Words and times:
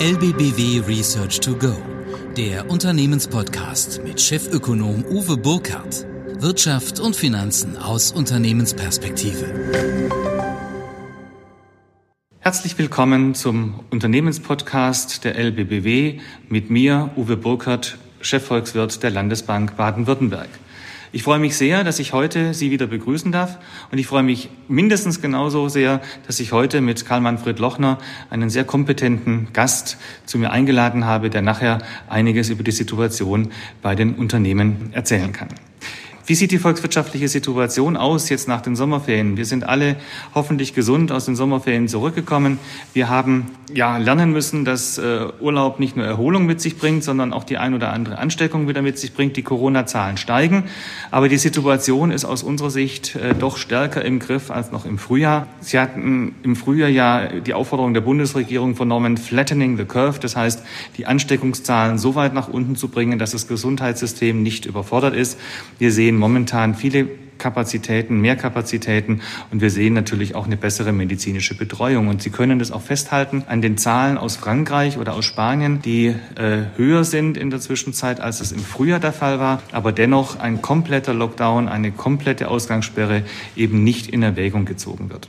LBBW 0.00 0.80
Research 0.88 1.40
to 1.40 1.54
Go, 1.54 1.76
der 2.34 2.70
Unternehmenspodcast 2.70 4.02
mit 4.02 4.18
Chefökonom 4.18 5.04
Uwe 5.04 5.36
Burkhardt. 5.36 6.06
Wirtschaft 6.38 7.00
und 7.00 7.14
Finanzen 7.14 7.76
aus 7.76 8.10
Unternehmensperspektive. 8.10 9.44
Herzlich 12.38 12.78
willkommen 12.78 13.34
zum 13.34 13.80
Unternehmenspodcast 13.90 15.22
der 15.24 15.36
LBBW 15.36 16.20
mit 16.48 16.70
mir, 16.70 17.10
Uwe 17.16 17.36
Burkhardt, 17.36 17.98
Chefvolkswirt 18.22 19.02
der 19.02 19.10
Landesbank 19.10 19.76
Baden-Württemberg. 19.76 20.48
Ich 21.12 21.24
freue 21.24 21.40
mich 21.40 21.56
sehr, 21.56 21.82
dass 21.82 21.98
ich 21.98 22.12
heute 22.12 22.54
Sie 22.54 22.70
wieder 22.70 22.86
begrüßen 22.86 23.32
darf 23.32 23.58
und 23.90 23.98
ich 23.98 24.06
freue 24.06 24.22
mich 24.22 24.48
mindestens 24.68 25.20
genauso 25.20 25.68
sehr, 25.68 26.00
dass 26.28 26.38
ich 26.38 26.52
heute 26.52 26.80
mit 26.80 27.04
Karl-Manfred 27.04 27.58
Lochner 27.58 27.98
einen 28.30 28.48
sehr 28.48 28.62
kompetenten 28.62 29.48
Gast 29.52 29.98
zu 30.24 30.38
mir 30.38 30.52
eingeladen 30.52 31.06
habe, 31.06 31.28
der 31.28 31.42
nachher 31.42 31.78
einiges 32.08 32.48
über 32.48 32.62
die 32.62 32.70
Situation 32.70 33.50
bei 33.82 33.96
den 33.96 34.14
Unternehmen 34.14 34.90
erzählen 34.92 35.32
kann. 35.32 35.48
Wie 36.26 36.34
sieht 36.34 36.52
die 36.52 36.58
volkswirtschaftliche 36.58 37.28
Situation 37.28 37.96
aus 37.96 38.28
jetzt 38.28 38.46
nach 38.46 38.60
den 38.60 38.76
Sommerferien? 38.76 39.36
Wir 39.36 39.46
sind 39.46 39.64
alle 39.64 39.96
hoffentlich 40.34 40.74
gesund 40.74 41.12
aus 41.12 41.24
den 41.24 41.34
Sommerferien 41.34 41.88
zurückgekommen. 41.88 42.58
Wir 42.92 43.08
haben 43.08 43.50
ja 43.74 43.96
lernen 43.96 44.32
müssen, 44.32 44.64
dass 44.64 44.98
äh, 44.98 45.28
Urlaub 45.40 45.80
nicht 45.80 45.96
nur 45.96 46.04
Erholung 46.04 46.46
mit 46.46 46.60
sich 46.60 46.76
bringt, 46.76 47.04
sondern 47.04 47.32
auch 47.32 47.44
die 47.44 47.58
ein 47.58 47.74
oder 47.74 47.92
andere 47.92 48.18
Ansteckung 48.18 48.68
wieder 48.68 48.82
mit 48.82 48.98
sich 48.98 49.14
bringt. 49.14 49.36
Die 49.36 49.42
Corona-Zahlen 49.42 50.16
steigen, 50.16 50.64
aber 51.10 51.28
die 51.28 51.38
Situation 51.38 52.10
ist 52.10 52.24
aus 52.24 52.42
unserer 52.42 52.70
Sicht 52.70 53.16
äh, 53.16 53.34
doch 53.34 53.56
stärker 53.56 54.04
im 54.04 54.18
Griff 54.18 54.50
als 54.50 54.72
noch 54.72 54.84
im 54.84 54.98
Frühjahr. 54.98 55.46
Sie 55.60 55.78
hatten 55.78 56.34
im 56.42 56.56
Frühjahr 56.56 56.88
ja 56.88 57.28
die 57.40 57.54
Aufforderung 57.54 57.94
der 57.94 58.00
Bundesregierung 58.00 58.76
vernommen, 58.76 59.16
flattening 59.16 59.76
the 59.76 59.84
curve, 59.84 60.18
das 60.20 60.36
heißt, 60.36 60.62
die 60.96 61.06
Ansteckungszahlen 61.06 61.98
so 61.98 62.14
weit 62.14 62.34
nach 62.34 62.48
unten 62.48 62.76
zu 62.76 62.88
bringen, 62.88 63.18
dass 63.18 63.32
das 63.32 63.48
Gesundheitssystem 63.48 64.42
nicht 64.42 64.66
überfordert 64.66 65.14
ist. 65.14 65.38
Wir 65.78 65.92
sehen 65.92 66.19
momentan 66.20 66.76
viele 66.76 67.08
Kapazitäten, 67.40 68.20
mehr 68.20 68.36
Kapazitäten 68.36 69.22
und 69.50 69.60
wir 69.60 69.70
sehen 69.70 69.94
natürlich 69.94 70.36
auch 70.36 70.46
eine 70.46 70.56
bessere 70.56 70.92
medizinische 70.92 71.56
Betreuung. 71.56 72.06
Und 72.06 72.22
Sie 72.22 72.30
können 72.30 72.60
das 72.60 72.70
auch 72.70 72.82
festhalten 72.82 73.42
an 73.48 73.62
den 73.62 73.76
Zahlen 73.76 74.16
aus 74.18 74.36
Frankreich 74.36 74.98
oder 74.98 75.14
aus 75.14 75.24
Spanien, 75.24 75.82
die 75.82 76.14
äh, 76.36 76.64
höher 76.76 77.02
sind 77.02 77.36
in 77.36 77.50
der 77.50 77.58
Zwischenzeit, 77.60 78.20
als 78.20 78.40
es 78.40 78.52
im 78.52 78.60
Frühjahr 78.60 79.00
der 79.00 79.12
Fall 79.12 79.40
war, 79.40 79.62
aber 79.72 79.90
dennoch 79.90 80.38
ein 80.38 80.62
kompletter 80.62 81.14
Lockdown, 81.14 81.68
eine 81.68 81.90
komplette 81.90 82.48
Ausgangssperre 82.48 83.22
eben 83.56 83.82
nicht 83.82 84.08
in 84.08 84.22
Erwägung 84.22 84.66
gezogen 84.66 85.10
wird. 85.10 85.28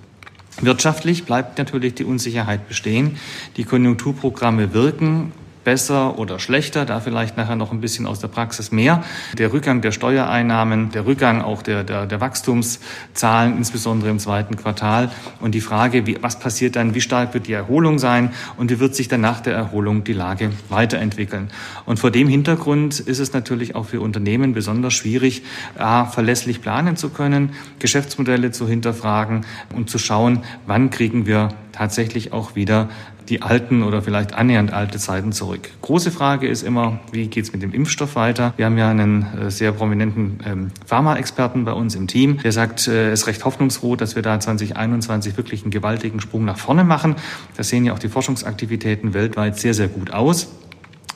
Wirtschaftlich 0.61 1.23
bleibt 1.23 1.57
natürlich 1.57 1.95
die 1.95 2.03
Unsicherheit 2.03 2.67
bestehen. 2.67 3.17
Die 3.57 3.63
Konjunkturprogramme 3.63 4.73
wirken 4.73 5.31
besser 5.63 6.17
oder 6.17 6.39
schlechter, 6.39 6.85
da 6.85 6.99
vielleicht 6.99 7.37
nachher 7.37 7.55
noch 7.55 7.71
ein 7.71 7.81
bisschen 7.81 8.07
aus 8.07 8.19
der 8.19 8.27
Praxis 8.27 8.71
mehr. 8.71 9.03
Der 9.37 9.53
Rückgang 9.53 9.81
der 9.81 9.91
Steuereinnahmen, 9.91 10.91
der 10.91 11.05
Rückgang 11.05 11.41
auch 11.41 11.61
der, 11.61 11.83
der, 11.83 12.05
der 12.05 12.21
Wachstumszahlen, 12.21 13.57
insbesondere 13.57 14.09
im 14.09 14.19
zweiten 14.19 14.55
Quartal 14.55 15.11
und 15.39 15.53
die 15.53 15.61
Frage, 15.61 16.05
wie, 16.05 16.17
was 16.21 16.39
passiert 16.39 16.75
dann, 16.75 16.95
wie 16.95 17.01
stark 17.01 17.33
wird 17.33 17.47
die 17.47 17.53
Erholung 17.53 17.99
sein 17.99 18.31
und 18.57 18.71
wie 18.71 18.79
wird 18.79 18.95
sich 18.95 19.07
dann 19.07 19.21
nach 19.21 19.41
der 19.41 19.53
Erholung 19.53 20.03
die 20.03 20.13
Lage 20.13 20.51
weiterentwickeln. 20.69 21.49
Und 21.85 21.99
vor 21.99 22.11
dem 22.11 22.27
Hintergrund 22.27 22.99
ist 22.99 23.19
es 23.19 23.33
natürlich 23.33 23.75
auch 23.75 23.85
für 23.85 24.01
Unternehmen 24.01 24.53
besonders 24.53 24.93
schwierig, 24.93 25.43
A, 25.77 26.05
verlässlich 26.05 26.61
planen 26.61 26.95
zu 26.95 27.09
können, 27.09 27.51
Geschäftsmodelle 27.79 28.51
zu 28.51 28.67
hinterfragen 28.67 29.45
und 29.75 29.89
zu 29.89 29.99
schauen, 29.99 30.43
wann 30.65 30.89
kriegen 30.89 31.25
wir 31.25 31.49
tatsächlich 31.71 32.33
auch 32.33 32.55
wieder 32.55 32.89
die 33.31 33.41
alten 33.41 33.81
oder 33.81 34.01
vielleicht 34.01 34.33
annähernd 34.33 34.73
alte 34.73 34.99
Zeiten 34.99 35.31
zurück. 35.31 35.69
Große 35.81 36.11
Frage 36.11 36.47
ist 36.47 36.63
immer, 36.63 36.99
wie 37.11 37.27
geht 37.27 37.45
es 37.45 37.53
mit 37.53 37.63
dem 37.63 37.73
Impfstoff 37.73 38.15
weiter? 38.15 38.53
Wir 38.57 38.65
haben 38.65 38.77
ja 38.77 38.89
einen 38.89 39.25
äh, 39.39 39.49
sehr 39.49 39.71
prominenten 39.71 40.39
ähm, 40.45 40.71
Pharma-Experten 40.85 41.63
bei 41.63 41.71
uns 41.71 41.95
im 41.95 42.07
Team, 42.07 42.39
der 42.39 42.51
sagt, 42.51 42.87
äh, 42.87 43.11
es 43.11 43.21
ist 43.21 43.27
recht 43.27 43.45
hoffnungsfroh, 43.45 43.95
dass 43.95 44.15
wir 44.15 44.21
da 44.21 44.37
2021 44.37 45.37
wirklich 45.37 45.63
einen 45.63 45.71
gewaltigen 45.71 46.19
Sprung 46.19 46.43
nach 46.43 46.57
vorne 46.57 46.83
machen. 46.83 47.15
Da 47.55 47.63
sehen 47.63 47.85
ja 47.85 47.93
auch 47.93 47.99
die 47.99 48.09
Forschungsaktivitäten 48.09 49.13
weltweit 49.13 49.57
sehr, 49.57 49.73
sehr 49.73 49.87
gut 49.87 50.11
aus. 50.11 50.49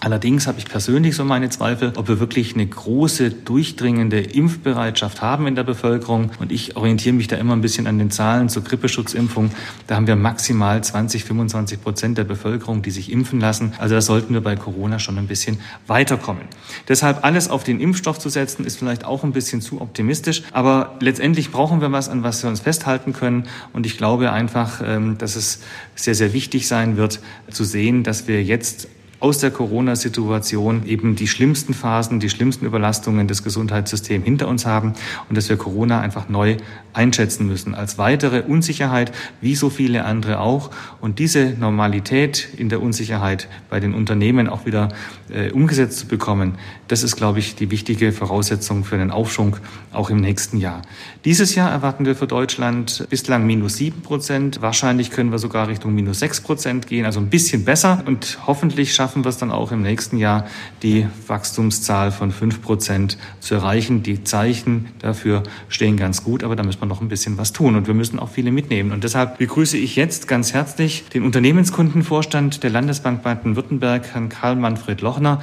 Allerdings 0.01 0.45
habe 0.45 0.59
ich 0.59 0.65
persönlich 0.65 1.15
so 1.15 1.23
meine 1.23 1.49
Zweifel, 1.49 1.93
ob 1.95 2.07
wir 2.07 2.19
wirklich 2.19 2.53
eine 2.53 2.67
große, 2.67 3.31
durchdringende 3.31 4.19
Impfbereitschaft 4.19 5.21
haben 5.21 5.47
in 5.47 5.55
der 5.55 5.63
Bevölkerung. 5.63 6.31
Und 6.39 6.51
ich 6.51 6.75
orientiere 6.75 7.15
mich 7.15 7.27
da 7.27 7.37
immer 7.37 7.55
ein 7.55 7.61
bisschen 7.61 7.87
an 7.87 7.97
den 7.97 8.11
Zahlen 8.11 8.49
zur 8.49 8.63
Grippeschutzimpfung. 8.63 9.51
Da 9.87 9.95
haben 9.95 10.05
wir 10.05 10.15
maximal 10.15 10.83
20, 10.83 11.23
25 11.23 11.81
Prozent 11.81 12.17
der 12.17 12.25
Bevölkerung, 12.25 12.81
die 12.81 12.91
sich 12.91 13.11
impfen 13.11 13.39
lassen. 13.39 13.73
Also 13.77 13.95
da 13.95 14.01
sollten 14.01 14.33
wir 14.33 14.41
bei 14.41 14.55
Corona 14.55 14.99
schon 14.99 15.17
ein 15.17 15.27
bisschen 15.27 15.59
weiterkommen. 15.87 16.43
Deshalb 16.87 17.23
alles 17.23 17.49
auf 17.49 17.63
den 17.63 17.79
Impfstoff 17.79 18.19
zu 18.19 18.29
setzen, 18.29 18.65
ist 18.65 18.77
vielleicht 18.77 19.05
auch 19.05 19.23
ein 19.23 19.31
bisschen 19.31 19.61
zu 19.61 19.81
optimistisch. 19.81 20.43
Aber 20.51 20.97
letztendlich 20.99 21.51
brauchen 21.51 21.81
wir 21.81 21.91
was, 21.91 22.09
an 22.09 22.21
was 22.21 22.43
wir 22.43 22.49
uns 22.49 22.59
festhalten 22.59 23.13
können. 23.13 23.45
Und 23.73 23.85
ich 23.85 23.97
glaube 23.97 24.31
einfach, 24.31 24.81
ähm, 24.85 25.17
dass 25.17 25.35
es 25.35 25.61
sehr, 25.95 26.15
sehr 26.15 26.33
wichtig 26.33 26.67
sein 26.67 26.97
wird, 26.97 27.21
zu 27.49 27.63
sehen, 27.63 28.03
dass 28.03 28.27
wir 28.27 28.43
jetzt 28.43 28.87
aus 29.25 29.39
der 29.39 29.49
Corona-Situation 29.49 30.85
eben 30.85 31.15
die 31.15 31.27
schlimmsten 31.27 31.73
Phasen, 31.73 32.19
die 32.19 32.29
schlimmsten 32.29 32.67
Überlastungen 32.67 33.27
des 33.27 33.41
Gesundheitssystems 33.41 34.23
hinter 34.23 34.47
uns 34.47 34.67
haben 34.67 34.93
und 35.29 35.35
dass 35.35 35.49
wir 35.49 35.57
Corona 35.57 35.99
einfach 35.99 36.29
neu 36.29 36.57
einschätzen 36.93 37.47
müssen 37.47 37.73
als 37.73 37.97
weitere 37.97 38.43
Unsicherheit, 38.43 39.11
wie 39.41 39.55
so 39.55 39.71
viele 39.71 40.05
andere 40.05 40.39
auch. 40.39 40.69
Und 41.01 41.17
diese 41.17 41.55
Normalität 41.59 42.49
in 42.55 42.69
der 42.69 42.83
Unsicherheit 42.83 43.47
bei 43.67 43.79
den 43.79 43.95
Unternehmen 43.95 44.47
auch 44.47 44.67
wieder 44.67 44.89
äh, 45.33 45.49
umgesetzt 45.49 45.97
zu 45.97 46.07
bekommen, 46.07 46.59
das 46.87 47.01
ist, 47.01 47.15
glaube 47.15 47.39
ich, 47.39 47.55
die 47.55 47.71
wichtige 47.71 48.11
Voraussetzung 48.11 48.83
für 48.83 48.93
einen 48.93 49.09
Aufschwung 49.09 49.57
auch 49.91 50.11
im 50.11 50.17
nächsten 50.21 50.59
Jahr. 50.59 50.83
Dieses 51.25 51.55
Jahr 51.55 51.71
erwarten 51.71 52.05
wir 52.05 52.15
für 52.15 52.27
Deutschland 52.27 53.07
bislang 53.09 53.47
minus 53.47 53.77
sieben 53.77 54.01
Prozent. 54.03 54.61
Wahrscheinlich 54.61 55.09
können 55.09 55.31
wir 55.31 55.39
sogar 55.39 55.67
Richtung 55.67 55.95
minus 55.95 56.19
sechs 56.19 56.41
Prozent 56.41 56.85
gehen, 56.85 57.05
also 57.05 57.19
ein 57.19 57.29
bisschen 57.31 57.65
besser. 57.65 58.03
Und 58.05 58.37
hoffentlich 58.45 58.93
schaffen 58.93 59.14
wir 59.23 59.29
es 59.29 59.37
dann 59.37 59.51
auch 59.51 59.71
im 59.71 59.81
nächsten 59.81 60.17
Jahr, 60.17 60.45
die 60.83 61.07
Wachstumszahl 61.27 62.11
von 62.11 62.31
fünf 62.31 62.61
Prozent 62.61 63.17
zu 63.39 63.55
erreichen. 63.55 64.03
Die 64.03 64.23
Zeichen 64.23 64.87
dafür 64.99 65.43
stehen 65.69 65.97
ganz 65.97 66.23
gut, 66.23 66.43
aber 66.43 66.55
da 66.55 66.63
müssen 66.63 66.81
wir 66.81 66.87
noch 66.87 67.01
ein 67.01 67.07
bisschen 67.07 67.37
was 67.37 67.53
tun. 67.53 67.75
Und 67.75 67.87
wir 67.87 67.93
müssen 67.93 68.19
auch 68.19 68.29
viele 68.29 68.51
mitnehmen. 68.51 68.91
Und 68.91 69.03
deshalb 69.03 69.37
begrüße 69.37 69.77
ich 69.77 69.95
jetzt 69.95 70.27
ganz 70.27 70.53
herzlich 70.53 71.05
den 71.13 71.23
Unternehmenskundenvorstand 71.23 72.63
der 72.63 72.69
Landesbank 72.69 73.23
Baden-Württemberg, 73.23 74.13
Herrn 74.13 74.29
Karl-Manfred 74.29 75.01
Lochner 75.01 75.41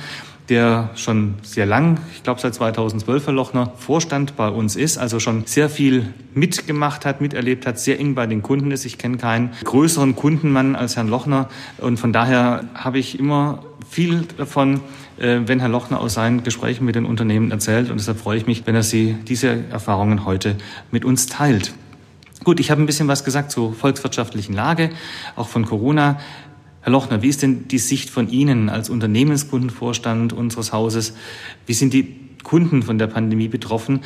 der 0.48 0.90
schon 0.96 1.34
sehr 1.42 1.66
lang, 1.66 1.98
ich 2.14 2.22
glaube 2.22 2.40
seit 2.40 2.54
2012 2.54 3.26
Herr 3.26 3.32
Lochner, 3.32 3.72
Vorstand 3.76 4.36
bei 4.36 4.48
uns 4.48 4.76
ist, 4.76 4.98
also 4.98 5.20
schon 5.20 5.46
sehr 5.46 5.68
viel 5.68 6.12
mitgemacht 6.34 7.06
hat, 7.06 7.20
miterlebt 7.20 7.66
hat, 7.66 7.78
sehr 7.78 8.00
eng 8.00 8.14
bei 8.14 8.26
den 8.26 8.42
Kunden 8.42 8.70
ist. 8.70 8.84
Ich 8.84 8.98
kenne 8.98 9.18
keinen 9.18 9.52
größeren 9.64 10.16
Kundenmann 10.16 10.74
als 10.74 10.96
Herrn 10.96 11.08
Lochner 11.08 11.48
und 11.78 11.98
von 11.98 12.12
daher 12.12 12.64
habe 12.74 12.98
ich 12.98 13.18
immer 13.18 13.62
viel 13.88 14.26
davon, 14.36 14.80
äh, 15.18 15.40
wenn 15.46 15.60
Herr 15.60 15.68
Lochner 15.68 16.00
aus 16.00 16.14
seinen 16.14 16.42
Gesprächen 16.42 16.84
mit 16.84 16.96
den 16.96 17.06
Unternehmen 17.06 17.50
erzählt 17.50 17.90
und 17.90 17.98
deshalb 17.98 18.18
freue 18.18 18.38
ich 18.38 18.46
mich, 18.46 18.66
wenn 18.66 18.74
er 18.74 18.82
Sie 18.82 19.16
diese 19.28 19.64
Erfahrungen 19.70 20.24
heute 20.24 20.56
mit 20.90 21.04
uns 21.04 21.26
teilt. 21.26 21.72
Gut, 22.44 22.58
ich 22.58 22.72
habe 22.72 22.82
ein 22.82 22.86
bisschen 22.86 23.06
was 23.06 23.22
gesagt 23.22 23.52
zur 23.52 23.72
volkswirtschaftlichen 23.72 24.52
Lage, 24.52 24.90
auch 25.36 25.48
von 25.48 25.64
Corona. 25.64 26.18
Herr 26.82 26.90
Lochner, 26.90 27.22
wie 27.22 27.28
ist 27.28 27.42
denn 27.42 27.68
die 27.68 27.78
Sicht 27.78 28.10
von 28.10 28.28
Ihnen 28.28 28.68
als 28.68 28.90
Unternehmenskundenvorstand 28.90 30.32
unseres 30.32 30.72
Hauses? 30.72 31.14
Wie 31.64 31.74
sind 31.74 31.92
die 31.92 32.16
Kunden 32.42 32.82
von 32.82 32.98
der 32.98 33.06
Pandemie 33.06 33.46
betroffen? 33.46 34.00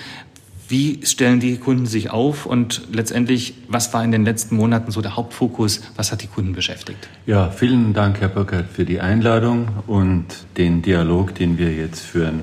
Wie 0.69 1.01
stellen 1.07 1.41
die 1.41 1.57
Kunden 1.57 1.87
sich 1.87 2.11
auf 2.11 2.45
und 2.45 2.83
letztendlich, 2.93 3.55
was 3.69 3.95
war 3.95 4.05
in 4.05 4.13
den 4.13 4.25
letzten 4.25 4.57
Monaten 4.57 4.91
so 4.91 5.01
der 5.01 5.17
Hauptfokus? 5.17 5.81
Was 5.97 6.13
hat 6.13 6.23
die 6.23 6.27
Kunden 6.27 6.53
beschäftigt? 6.53 7.09
Ja, 7.25 7.51
vielen 7.51 7.95
Dank, 7.95 8.21
Herr 8.21 8.29
Böckert, 8.29 8.69
für 8.71 8.85
die 8.85 9.01
Einladung 9.01 9.69
und 9.87 10.27
den 10.59 10.83
Dialog, 10.83 11.35
den 11.35 11.57
wir 11.57 11.73
jetzt 11.73 12.01
führen. 12.01 12.43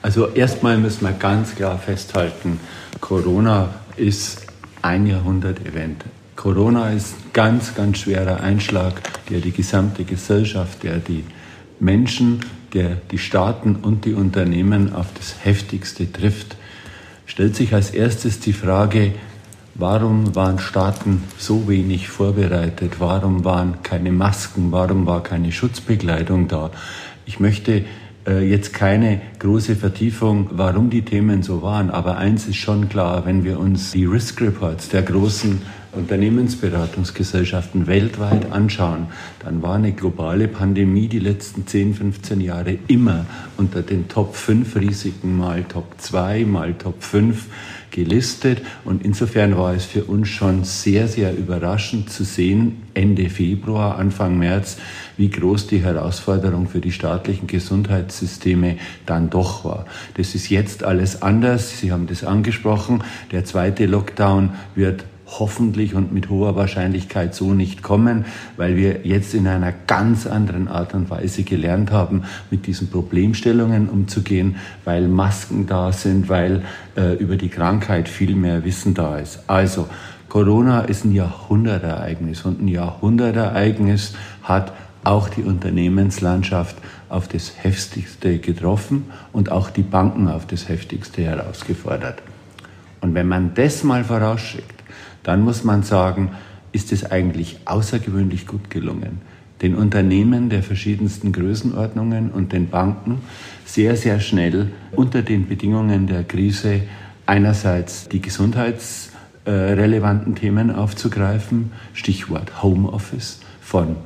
Also 0.00 0.28
erstmal 0.28 0.78
müssen 0.78 1.06
wir 1.06 1.12
ganz 1.12 1.54
klar 1.56 1.78
festhalten, 1.78 2.60
Corona 3.00 3.74
ist 3.96 4.46
ein 4.82 5.06
Jahrhundert-Event. 5.06 6.04
Corona 6.36 6.90
ist 6.90 7.14
ein 7.14 7.30
ganz, 7.32 7.74
ganz 7.74 7.98
schwerer 7.98 8.40
Einschlag, 8.40 9.02
der 9.28 9.40
die 9.40 9.52
gesamte 9.52 10.04
Gesellschaft, 10.04 10.82
der 10.82 10.98
die 10.98 11.24
Menschen, 11.78 12.40
der 12.72 12.96
die 13.10 13.18
Staaten 13.18 13.76
und 13.76 14.04
die 14.04 14.14
Unternehmen 14.14 14.94
auf 14.94 15.08
das 15.16 15.36
heftigste 15.44 16.10
trifft. 16.10 16.56
Stellt 17.26 17.54
sich 17.54 17.74
als 17.74 17.90
erstes 17.90 18.40
die 18.40 18.52
Frage, 18.52 19.12
warum 19.74 20.34
waren 20.34 20.58
Staaten 20.58 21.22
so 21.38 21.68
wenig 21.68 22.08
vorbereitet? 22.08 22.94
Warum 22.98 23.44
waren 23.44 23.82
keine 23.82 24.12
Masken? 24.12 24.72
Warum 24.72 25.06
war 25.06 25.22
keine 25.22 25.52
Schutzbekleidung 25.52 26.48
da? 26.48 26.70
Ich 27.26 27.40
möchte 27.40 27.84
äh, 28.26 28.48
jetzt 28.48 28.72
keine 28.72 29.20
große 29.38 29.76
Vertiefung, 29.76 30.50
warum 30.52 30.90
die 30.90 31.02
Themen 31.02 31.42
so 31.42 31.62
waren. 31.62 31.90
Aber 31.90 32.18
eins 32.18 32.46
ist 32.46 32.56
schon 32.56 32.88
klar, 32.88 33.26
wenn 33.26 33.44
wir 33.44 33.58
uns 33.58 33.92
die 33.92 34.04
Risk 34.04 34.40
Reports 34.40 34.88
der 34.88 35.02
großen 35.02 35.62
Unternehmensberatungsgesellschaften 35.92 37.86
weltweit 37.86 38.50
anschauen, 38.50 39.08
dann 39.40 39.62
war 39.62 39.76
eine 39.76 39.92
globale 39.92 40.48
Pandemie 40.48 41.08
die 41.08 41.18
letzten 41.18 41.66
10, 41.66 41.94
15 41.94 42.40
Jahre 42.40 42.78
immer 42.88 43.26
unter 43.56 43.82
den 43.82 44.08
Top 44.08 44.34
5 44.34 44.76
Risiken 44.76 45.36
mal 45.36 45.64
Top 45.64 45.94
2, 45.98 46.44
mal 46.44 46.74
Top 46.74 47.02
5 47.02 47.46
gelistet. 47.92 48.62
Und 48.84 49.04
insofern 49.04 49.56
war 49.56 49.74
es 49.74 49.84
für 49.84 50.04
uns 50.04 50.28
schon 50.28 50.64
sehr, 50.64 51.06
sehr 51.06 51.36
überraschend 51.36 52.10
zu 52.10 52.24
sehen, 52.24 52.82
Ende 52.94 53.30
Februar, 53.30 53.98
Anfang 53.98 54.38
März, 54.38 54.78
wie 55.16 55.30
groß 55.30 55.68
die 55.68 55.82
Herausforderung 55.82 56.68
für 56.68 56.80
die 56.80 56.92
staatlichen 56.92 57.46
Gesundheitssysteme 57.46 58.76
dann 59.06 59.30
doch 59.30 59.64
war. 59.64 59.86
Das 60.14 60.34
ist 60.34 60.48
jetzt 60.48 60.82
alles 60.84 61.22
anders. 61.22 61.78
Sie 61.78 61.92
haben 61.92 62.06
das 62.06 62.24
angesprochen. 62.24 63.04
Der 63.30 63.44
zweite 63.44 63.86
Lockdown 63.86 64.54
wird 64.74 65.04
hoffentlich 65.38 65.94
und 65.94 66.12
mit 66.12 66.28
hoher 66.28 66.56
Wahrscheinlichkeit 66.56 67.34
so 67.34 67.54
nicht 67.54 67.82
kommen, 67.82 68.24
weil 68.56 68.76
wir 68.76 69.06
jetzt 69.06 69.34
in 69.34 69.46
einer 69.46 69.72
ganz 69.86 70.26
anderen 70.26 70.68
Art 70.68 70.94
und 70.94 71.10
Weise 71.10 71.42
gelernt 71.42 71.90
haben, 71.90 72.24
mit 72.50 72.66
diesen 72.66 72.90
Problemstellungen 72.90 73.88
umzugehen, 73.88 74.56
weil 74.84 75.08
Masken 75.08 75.66
da 75.66 75.92
sind, 75.92 76.28
weil 76.28 76.62
äh, 76.96 77.14
über 77.14 77.36
die 77.36 77.48
Krankheit 77.48 78.08
viel 78.08 78.34
mehr 78.34 78.64
Wissen 78.64 78.94
da 78.94 79.18
ist. 79.18 79.40
Also 79.46 79.88
Corona 80.28 80.80
ist 80.82 81.04
ein 81.04 81.12
Jahrhundertereignis 81.12 82.46
und 82.46 82.62
ein 82.62 82.68
Jahrhundertereignis 82.68 84.14
hat 84.42 84.72
auch 85.04 85.28
die 85.28 85.42
Unternehmenslandschaft 85.42 86.76
auf 87.08 87.28
das 87.28 87.52
heftigste 87.62 88.38
getroffen 88.38 89.10
und 89.32 89.50
auch 89.50 89.68
die 89.68 89.82
Banken 89.82 90.28
auf 90.28 90.46
das 90.46 90.68
heftigste 90.68 91.22
herausgefordert. 91.22 92.22
Und 93.00 93.14
wenn 93.14 93.28
man 93.28 93.52
das 93.54 93.84
mal 93.84 94.04
vorausschickt, 94.04 94.82
dann 95.22 95.42
muss 95.42 95.64
man 95.64 95.82
sagen, 95.82 96.30
ist 96.72 96.92
es 96.92 97.10
eigentlich 97.10 97.58
außergewöhnlich 97.64 98.46
gut 98.46 98.70
gelungen, 98.70 99.20
den 99.60 99.74
Unternehmen 99.74 100.48
der 100.48 100.62
verschiedensten 100.62 101.32
Größenordnungen 101.32 102.30
und 102.30 102.52
den 102.52 102.68
Banken 102.68 103.18
sehr, 103.64 103.96
sehr 103.96 104.20
schnell 104.20 104.70
unter 104.92 105.22
den 105.22 105.48
Bedingungen 105.48 106.06
der 106.06 106.22
Krise 106.24 106.82
einerseits 107.26 108.08
die 108.08 108.20
gesundheitsrelevanten 108.20 110.34
Themen 110.34 110.70
aufzugreifen, 110.70 111.72
Stichwort 111.92 112.62
Homeoffice 112.62 113.40
von 113.60 113.96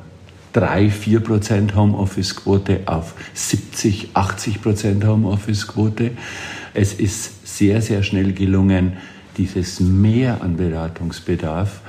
3, 0.52 0.90
4 0.90 1.20
Prozent 1.20 1.76
Homeoffice-Quote 1.76 2.80
auf 2.86 3.14
70, 3.34 4.10
80 4.14 4.62
Prozent 4.62 5.04
Homeoffice-Quote. 5.04 6.12
Es 6.72 6.94
ist 6.94 7.46
sehr, 7.46 7.82
sehr 7.82 8.02
schnell 8.02 8.32
gelungen, 8.32 8.94
dieses 9.36 9.80
Mehr 9.80 10.42
an 10.42 10.56
Beratungsbedarf 10.56 11.80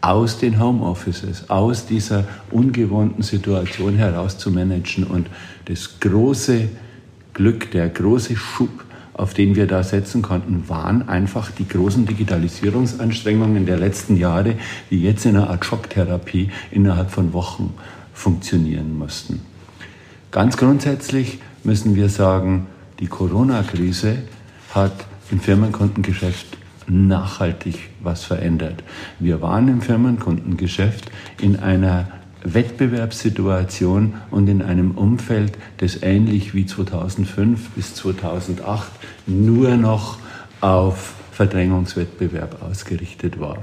aus 0.00 0.38
den 0.38 0.60
Homeoffices, 0.60 1.48
aus 1.48 1.86
dieser 1.86 2.24
ungewohnten 2.50 3.22
Situation 3.22 3.96
heraus 3.96 4.36
zu 4.36 4.50
managen. 4.50 5.04
Und 5.04 5.28
das 5.64 5.98
große 6.00 6.68
Glück, 7.32 7.70
der 7.70 7.88
große 7.88 8.36
Schub, 8.36 8.84
auf 9.14 9.32
den 9.32 9.54
wir 9.56 9.66
da 9.66 9.82
setzen 9.82 10.20
konnten, 10.20 10.68
waren 10.68 11.08
einfach 11.08 11.50
die 11.50 11.66
großen 11.66 12.04
Digitalisierungsanstrengungen 12.04 13.64
der 13.64 13.78
letzten 13.78 14.16
Jahre, 14.16 14.56
die 14.90 15.00
jetzt 15.02 15.24
in 15.24 15.36
einer 15.36 15.48
Art 15.48 15.64
Schocktherapie 15.64 16.50
innerhalb 16.70 17.10
von 17.10 17.32
Wochen 17.32 17.72
funktionieren 18.12 18.98
mussten. 18.98 19.40
Ganz 20.30 20.56
grundsätzlich 20.56 21.38
müssen 21.62 21.96
wir 21.96 22.08
sagen, 22.08 22.66
die 23.00 23.06
Corona-Krise 23.06 24.18
hat 24.74 25.06
im 25.30 25.40
Firmenkundengeschäft 25.40 26.58
nachhaltig 26.88 27.90
was 28.02 28.24
verändert. 28.24 28.82
Wir 29.18 29.40
waren 29.42 29.68
im 29.68 29.80
Firmenkundengeschäft 29.80 31.10
in 31.40 31.56
einer 31.56 32.08
Wettbewerbssituation 32.44 34.14
und 34.30 34.48
in 34.48 34.62
einem 34.62 34.92
Umfeld, 34.92 35.56
das 35.78 36.02
ähnlich 36.02 36.54
wie 36.54 36.66
2005 36.66 37.70
bis 37.70 37.94
2008 37.94 38.90
nur 39.26 39.76
noch 39.76 40.18
auf 40.60 41.14
Verdrängungswettbewerb 41.34 42.62
ausgerichtet 42.62 43.40
war. 43.40 43.58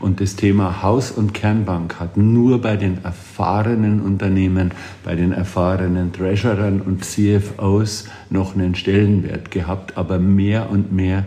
Und 0.00 0.20
das 0.20 0.34
Thema 0.34 0.82
Haus- 0.82 1.12
und 1.12 1.32
Kernbank 1.34 2.00
hat 2.00 2.16
nur 2.16 2.60
bei 2.60 2.76
den 2.76 3.04
erfahrenen 3.04 4.00
Unternehmen, 4.00 4.72
bei 5.04 5.14
den 5.14 5.30
erfahrenen 5.30 6.12
Treasurern 6.12 6.80
und 6.80 7.04
CFOs 7.04 8.08
noch 8.28 8.56
einen 8.56 8.74
Stellenwert 8.74 9.52
gehabt, 9.52 9.96
aber 9.96 10.18
mehr 10.18 10.68
und 10.68 10.92
mehr 10.92 11.26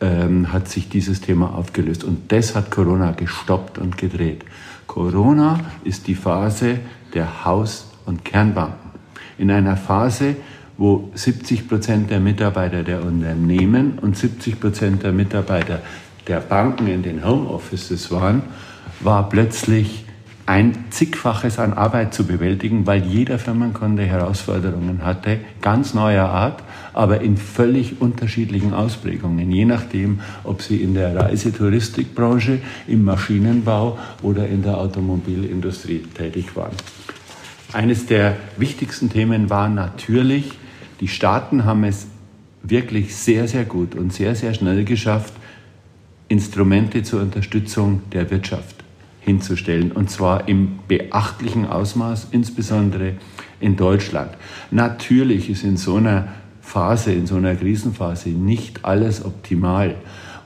ähm, 0.00 0.52
hat 0.52 0.68
sich 0.68 0.88
dieses 0.88 1.20
Thema 1.20 1.54
aufgelöst. 1.54 2.04
Und 2.04 2.32
das 2.32 2.54
hat 2.54 2.70
Corona 2.70 3.12
gestoppt 3.12 3.78
und 3.78 3.98
gedreht. 3.98 4.44
Corona 4.86 5.60
ist 5.84 6.06
die 6.06 6.14
Phase 6.14 6.80
der 7.14 7.44
Haus- 7.44 7.90
und 8.06 8.24
Kernbanken. 8.24 8.90
In 9.38 9.50
einer 9.50 9.76
Phase, 9.76 10.36
wo 10.76 11.10
70 11.14 11.68
Prozent 11.68 12.10
der 12.10 12.20
Mitarbeiter 12.20 12.82
der 12.82 13.04
Unternehmen 13.04 13.98
und 14.00 14.16
70 14.16 14.60
Prozent 14.60 15.02
der 15.02 15.12
Mitarbeiter 15.12 15.80
der 16.26 16.40
Banken 16.40 16.86
in 16.88 17.02
den 17.02 17.24
Homeoffices 17.24 18.10
waren, 18.10 18.42
war 19.00 19.28
plötzlich 19.28 20.04
ein 20.50 20.86
zigfaches 20.90 21.60
an 21.60 21.74
Arbeit 21.74 22.12
zu 22.12 22.26
bewältigen, 22.26 22.84
weil 22.84 23.04
jeder 23.04 23.38
Firmenkunde 23.38 24.02
Herausforderungen 24.02 25.04
hatte, 25.04 25.38
ganz 25.62 25.94
neuer 25.94 26.28
Art, 26.28 26.64
aber 26.92 27.20
in 27.20 27.36
völlig 27.36 28.00
unterschiedlichen 28.00 28.74
Ausprägungen, 28.74 29.52
je 29.52 29.64
nachdem, 29.64 30.18
ob 30.42 30.60
sie 30.60 30.78
in 30.78 30.94
der 30.94 31.14
Reisetouristikbranche, 31.14 32.58
im 32.88 33.04
Maschinenbau 33.04 33.96
oder 34.22 34.48
in 34.48 34.64
der 34.64 34.78
Automobilindustrie 34.78 36.02
tätig 36.14 36.56
waren. 36.56 36.74
Eines 37.72 38.06
der 38.06 38.34
wichtigsten 38.56 39.08
Themen 39.08 39.50
war 39.50 39.68
natürlich, 39.68 40.50
die 40.98 41.06
Staaten 41.06 41.64
haben 41.64 41.84
es 41.84 42.08
wirklich 42.64 43.14
sehr, 43.14 43.46
sehr 43.46 43.64
gut 43.64 43.94
und 43.94 44.12
sehr, 44.12 44.34
sehr 44.34 44.52
schnell 44.52 44.84
geschafft, 44.84 45.32
Instrumente 46.26 47.04
zur 47.04 47.22
Unterstützung 47.22 48.02
der 48.10 48.28
Wirtschaft 48.32 48.79
hinzustellen, 49.30 49.92
und 49.92 50.10
zwar 50.10 50.48
im 50.48 50.80
beachtlichen 50.88 51.66
Ausmaß, 51.66 52.28
insbesondere 52.32 53.14
in 53.60 53.76
Deutschland. 53.76 54.30
Natürlich 54.70 55.48
ist 55.48 55.62
in 55.62 55.76
so 55.76 55.96
einer 55.96 56.28
Phase, 56.60 57.12
in 57.12 57.26
so 57.26 57.36
einer 57.36 57.54
Krisenphase 57.54 58.30
nicht 58.30 58.84
alles 58.84 59.24
optimal. 59.24 59.94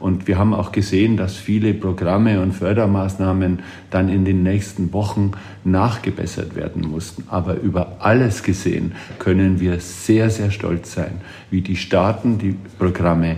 Und 0.01 0.27
wir 0.27 0.39
haben 0.39 0.53
auch 0.53 0.71
gesehen, 0.71 1.17
dass 1.17 1.35
viele 1.35 1.73
Programme 1.73 2.41
und 2.41 2.53
Fördermaßnahmen 2.53 3.61
dann 3.91 4.11
in 4.11 4.27
den 4.27 4.43
nächsten 4.43 4.93
Wochen 4.93 5.33
nachgebessert 5.65 6.55
werden 6.57 6.83
mussten. 6.83 7.25
Aber 7.29 7.55
über 7.55 7.97
alles 8.01 8.43
gesehen 8.43 8.93
können 9.19 9.61
wir 9.61 9.81
sehr, 9.81 10.29
sehr 10.29 10.50
stolz 10.50 10.93
sein, 10.93 11.23
wie 11.50 11.62
die 11.62 11.76
Staaten 11.76 12.37
die 12.38 12.57
Programme 12.79 13.37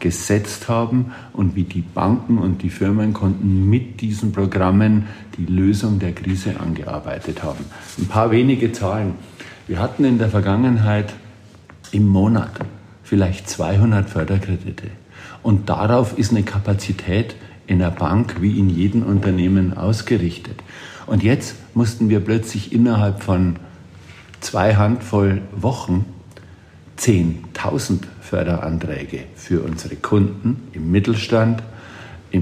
gesetzt 0.00 0.68
haben 0.68 1.12
und 1.32 1.54
wie 1.54 1.64
die 1.64 1.82
Banken 1.82 2.38
und 2.38 2.62
die 2.62 2.70
Firmen 2.70 3.12
konnten 3.12 3.68
mit 3.68 4.00
diesen 4.00 4.32
Programmen 4.32 5.06
die 5.36 5.46
Lösung 5.46 5.98
der 5.98 6.12
Krise 6.12 6.60
angearbeitet 6.60 7.42
haben. 7.42 7.64
Ein 7.98 8.06
paar 8.06 8.30
wenige 8.30 8.72
Zahlen. 8.72 9.14
Wir 9.66 9.80
hatten 9.80 10.04
in 10.04 10.18
der 10.18 10.28
Vergangenheit 10.28 11.12
im 11.92 12.06
Monat 12.06 12.52
vielleicht 13.02 13.48
200 13.48 14.08
Förderkredite. 14.08 14.88
Und 15.42 15.68
darauf 15.68 16.18
ist 16.18 16.30
eine 16.30 16.42
Kapazität 16.42 17.36
in 17.66 17.78
der 17.78 17.90
Bank 17.90 18.36
wie 18.40 18.58
in 18.58 18.70
jedem 18.70 19.02
Unternehmen 19.02 19.76
ausgerichtet. 19.76 20.62
Und 21.06 21.22
jetzt 21.22 21.54
mussten 21.74 22.08
wir 22.08 22.20
plötzlich 22.20 22.72
innerhalb 22.72 23.22
von 23.22 23.56
zwei 24.40 24.76
Handvoll 24.76 25.42
Wochen 25.52 26.04
10.000 26.98 28.00
Förderanträge 28.28 29.24
für 29.34 29.62
unsere 29.62 29.96
Kunden 29.96 30.68
im 30.72 30.90
Mittelstand, 30.90 31.62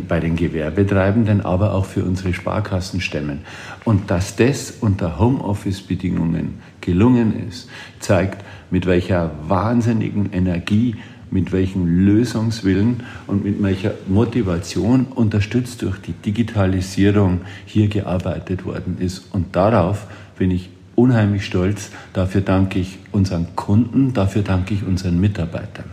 bei 0.08 0.20
den 0.20 0.34
Gewerbetreibenden, 0.34 1.42
aber 1.42 1.72
auch 1.72 1.84
für 1.84 2.02
unsere 2.02 2.34
Sparkassen 2.34 3.00
stemmen. 3.00 3.40
Und 3.84 4.10
dass 4.10 4.34
das 4.34 4.72
unter 4.80 5.18
Homeoffice-Bedingungen 5.18 6.60
gelungen 6.80 7.48
ist, 7.48 7.68
zeigt, 8.00 8.44
mit 8.70 8.86
welcher 8.86 9.30
wahnsinnigen 9.46 10.32
Energie, 10.32 10.96
mit 11.30 11.52
welchem 11.52 11.86
Lösungswillen 11.86 13.04
und 13.26 13.44
mit 13.44 13.62
welcher 13.62 13.92
Motivation 14.08 15.06
unterstützt 15.06 15.82
durch 15.82 15.98
die 15.98 16.12
Digitalisierung 16.12 17.42
hier 17.64 17.88
gearbeitet 17.88 18.64
worden 18.64 18.96
ist. 18.98 19.32
Und 19.32 19.54
darauf 19.54 20.06
bin 20.36 20.50
ich 20.50 20.70
unheimlich 20.96 21.46
stolz. 21.46 21.90
Dafür 22.12 22.40
danke 22.40 22.80
ich 22.80 22.98
unseren 23.12 23.54
Kunden, 23.54 24.12
dafür 24.12 24.42
danke 24.42 24.74
ich 24.74 24.82
unseren 24.82 25.20
Mitarbeitern. 25.20 25.86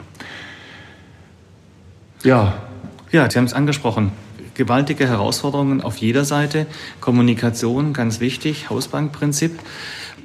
Ja. 2.23 2.55
Ja, 3.11 3.29
Sie 3.29 3.37
haben 3.37 3.45
es 3.45 3.53
angesprochen. 3.53 4.11
Gewaltige 4.55 5.07
Herausforderungen 5.07 5.81
auf 5.81 5.97
jeder 5.97 6.25
Seite. 6.25 6.65
Kommunikation, 6.99 7.93
ganz 7.93 8.19
wichtig, 8.19 8.69
Hausbankprinzip. 8.69 9.59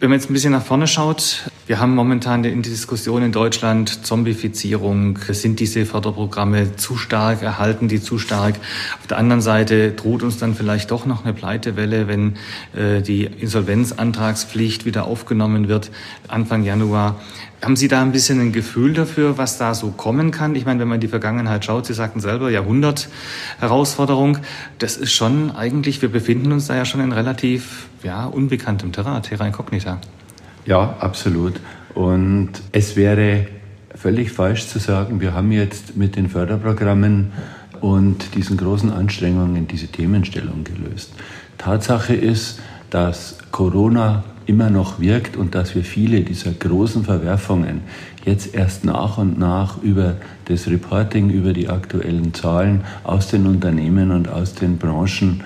Wenn 0.00 0.10
man 0.10 0.20
jetzt 0.20 0.30
ein 0.30 0.32
bisschen 0.32 0.52
nach 0.52 0.64
vorne 0.64 0.86
schaut, 0.86 1.50
wir 1.66 1.80
haben 1.80 1.96
momentan 1.96 2.44
in 2.44 2.62
der 2.62 2.70
Diskussion 2.70 3.20
in 3.20 3.32
Deutschland 3.32 4.06
Zombifizierung. 4.06 5.18
Sind 5.30 5.58
diese 5.58 5.84
Förderprogramme 5.86 6.76
zu 6.76 6.96
stark, 6.96 7.42
erhalten 7.42 7.88
die 7.88 8.00
zu 8.00 8.20
stark? 8.20 8.54
Auf 9.00 9.08
der 9.08 9.18
anderen 9.18 9.40
Seite 9.40 9.90
droht 9.90 10.22
uns 10.22 10.38
dann 10.38 10.54
vielleicht 10.54 10.92
doch 10.92 11.04
noch 11.04 11.24
eine 11.24 11.34
Pleitewelle, 11.34 12.06
wenn 12.06 12.36
äh, 12.76 13.02
die 13.02 13.24
Insolvenzantragspflicht 13.24 14.84
wieder 14.84 15.04
aufgenommen 15.04 15.66
wird 15.66 15.90
Anfang 16.28 16.62
Januar. 16.62 17.20
Haben 17.62 17.74
Sie 17.74 17.88
da 17.88 18.02
ein 18.02 18.12
bisschen 18.12 18.40
ein 18.40 18.52
Gefühl 18.52 18.92
dafür, 18.92 19.36
was 19.36 19.58
da 19.58 19.74
so 19.74 19.90
kommen 19.90 20.30
kann? 20.30 20.54
Ich 20.54 20.64
meine, 20.64 20.80
wenn 20.80 20.88
man 20.88 20.96
in 20.96 21.00
die 21.00 21.08
Vergangenheit 21.08 21.64
schaut, 21.64 21.86
Sie 21.86 21.94
sagten 21.94 22.20
selber 22.20 22.50
Jahrhundert-Herausforderung, 22.50 24.38
das 24.78 24.96
ist 24.96 25.12
schon 25.12 25.50
eigentlich, 25.50 26.00
wir 26.00 26.10
befinden 26.10 26.52
uns 26.52 26.68
da 26.68 26.76
ja 26.76 26.84
schon 26.84 27.00
in 27.00 27.10
relativ 27.10 27.88
ja, 28.04 28.26
unbekanntem 28.26 28.92
Terrain, 28.92 29.22
Terra 29.22 29.46
Incognita. 29.46 29.98
Ja, 30.66 30.96
absolut. 31.00 31.54
Und 31.94 32.50
es 32.70 32.94
wäre 32.94 33.48
völlig 33.94 34.30
falsch 34.30 34.68
zu 34.68 34.78
sagen, 34.78 35.20
wir 35.20 35.34
haben 35.34 35.50
jetzt 35.50 35.96
mit 35.96 36.14
den 36.14 36.28
Förderprogrammen 36.28 37.32
und 37.80 38.36
diesen 38.36 38.56
großen 38.56 38.92
Anstrengungen 38.92 39.66
diese 39.66 39.88
Themenstellung 39.88 40.62
gelöst. 40.62 41.12
Tatsache 41.58 42.14
ist, 42.14 42.60
dass 42.90 43.38
Corona 43.50 44.22
immer 44.48 44.70
noch 44.70 44.98
wirkt 44.98 45.36
und 45.36 45.54
dass 45.54 45.74
wir 45.74 45.84
viele 45.84 46.22
dieser 46.22 46.52
großen 46.52 47.04
Verwerfungen 47.04 47.82
jetzt 48.24 48.54
erst 48.54 48.84
nach 48.84 49.18
und 49.18 49.38
nach 49.38 49.82
über 49.82 50.16
das 50.46 50.66
Reporting, 50.68 51.28
über 51.28 51.52
die 51.52 51.68
aktuellen 51.68 52.32
Zahlen 52.32 52.82
aus 53.04 53.28
den 53.28 53.46
Unternehmen 53.46 54.10
und 54.10 54.28
aus 54.28 54.54
den 54.54 54.78
Branchen 54.78 55.42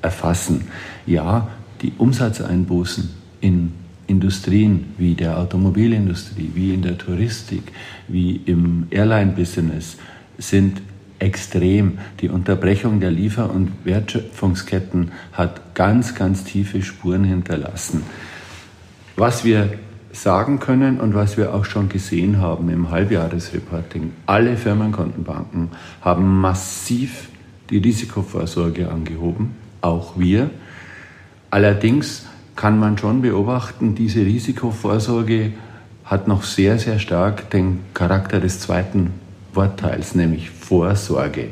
erfassen. 0.00 0.62
Ja, 1.06 1.48
die 1.82 1.92
Umsatzeinbußen 1.98 3.10
in 3.42 3.72
Industrien 4.06 4.94
wie 4.96 5.14
der 5.14 5.38
Automobilindustrie, 5.38 6.50
wie 6.54 6.72
in 6.72 6.80
der 6.80 6.96
Touristik, 6.96 7.64
wie 8.08 8.40
im 8.46 8.86
Airline-Business 8.90 9.98
sind 10.38 10.80
extrem. 11.18 11.98
Die 12.20 12.30
Unterbrechung 12.30 13.00
der 13.00 13.10
Liefer- 13.10 13.52
und 13.52 13.72
Wertschöpfungsketten 13.84 15.12
hat 15.32 15.74
ganz, 15.74 16.14
ganz 16.14 16.44
tiefe 16.44 16.80
Spuren 16.80 17.24
hinterlassen. 17.24 18.02
Was 19.18 19.42
wir 19.44 19.70
sagen 20.12 20.60
können 20.60 21.00
und 21.00 21.12
was 21.12 21.36
wir 21.36 21.52
auch 21.52 21.64
schon 21.64 21.88
gesehen 21.88 22.40
haben 22.40 22.70
im 22.70 22.92
Halbjahresreporting, 22.92 24.12
alle 24.26 24.56
Firmenkontenbanken 24.56 25.70
haben 26.02 26.40
massiv 26.40 27.28
die 27.68 27.78
Risikovorsorge 27.78 28.88
angehoben, 28.88 29.56
auch 29.80 30.16
wir. 30.20 30.50
Allerdings 31.50 32.26
kann 32.54 32.78
man 32.78 32.96
schon 32.96 33.20
beobachten, 33.20 33.96
diese 33.96 34.20
Risikovorsorge 34.20 35.52
hat 36.04 36.28
noch 36.28 36.44
sehr, 36.44 36.78
sehr 36.78 37.00
stark 37.00 37.50
den 37.50 37.80
Charakter 37.94 38.38
des 38.38 38.60
zweiten 38.60 39.14
Wortteils, 39.52 40.14
nämlich 40.14 40.48
Vorsorge. 40.50 41.48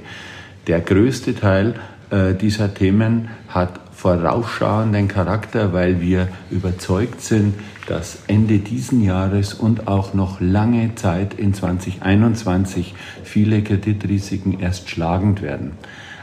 Der 0.69 0.81
größte 0.81 1.35
Teil 1.35 1.75
äh, 2.11 2.33
dieser 2.33 2.73
Themen 2.73 3.27
hat 3.49 3.81
vorausschauenden 3.97 5.09
Charakter, 5.09 5.73
weil 5.73 6.01
wir 6.03 6.29
überzeugt 6.51 7.23
sind, 7.23 7.55
dass 7.87 8.19
Ende 8.27 8.59
diesen 8.59 9.03
Jahres 9.03 9.55
und 9.55 9.89
auch 9.89 10.13
noch 10.13 10.39
lange 10.41 10.95
Zeit 10.97 11.33
in 11.35 11.55
2021 11.55 12.95
viele 13.25 13.63
Kreditrisiken 13.63 14.61
erst 14.61 14.91
schlagend 14.91 15.41
werden. 15.41 15.73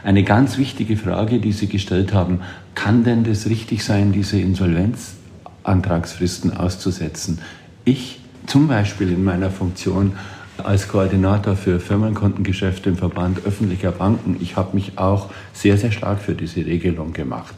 Eine 0.04 0.22
ganz 0.22 0.56
wichtige 0.56 0.96
Frage, 0.96 1.40
die 1.40 1.50
Sie 1.52 1.66
gestellt 1.66 2.14
haben, 2.14 2.42
kann 2.76 3.02
denn 3.02 3.24
das 3.24 3.48
richtig 3.48 3.82
sein, 3.82 4.12
diese 4.12 4.38
Insolvenzantragsfristen 4.38 6.56
auszusetzen? 6.56 7.40
Ich 7.84 8.20
zum 8.46 8.68
Beispiel 8.68 9.10
in 9.10 9.24
meiner 9.24 9.50
Funktion 9.50 10.12
als 10.62 10.88
Koordinator 10.88 11.56
für 11.56 11.80
Firmenkontengeschäfte 11.80 12.90
im 12.90 12.96
Verband 12.96 13.44
öffentlicher 13.44 13.92
Banken, 13.92 14.36
ich 14.40 14.56
habe 14.56 14.74
mich 14.74 14.98
auch 14.98 15.30
sehr, 15.52 15.76
sehr 15.76 15.90
stark 15.90 16.20
für 16.20 16.34
diese 16.34 16.64
Regelung 16.64 17.12
gemacht. 17.12 17.54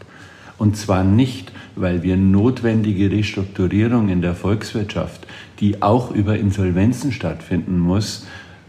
Und 0.58 0.76
zwar 0.76 1.04
nicht, 1.04 1.52
weil 1.74 2.02
wir 2.02 2.16
notwendige 2.16 3.10
Restrukturierung 3.10 4.08
in 4.08 4.22
der 4.22 4.34
Volkswirtschaft, 4.34 5.26
die 5.60 5.82
auch 5.82 6.10
über 6.10 6.38
Insolvenzen 6.38 7.12
stattfinden 7.12 7.78
muss, 7.78 8.26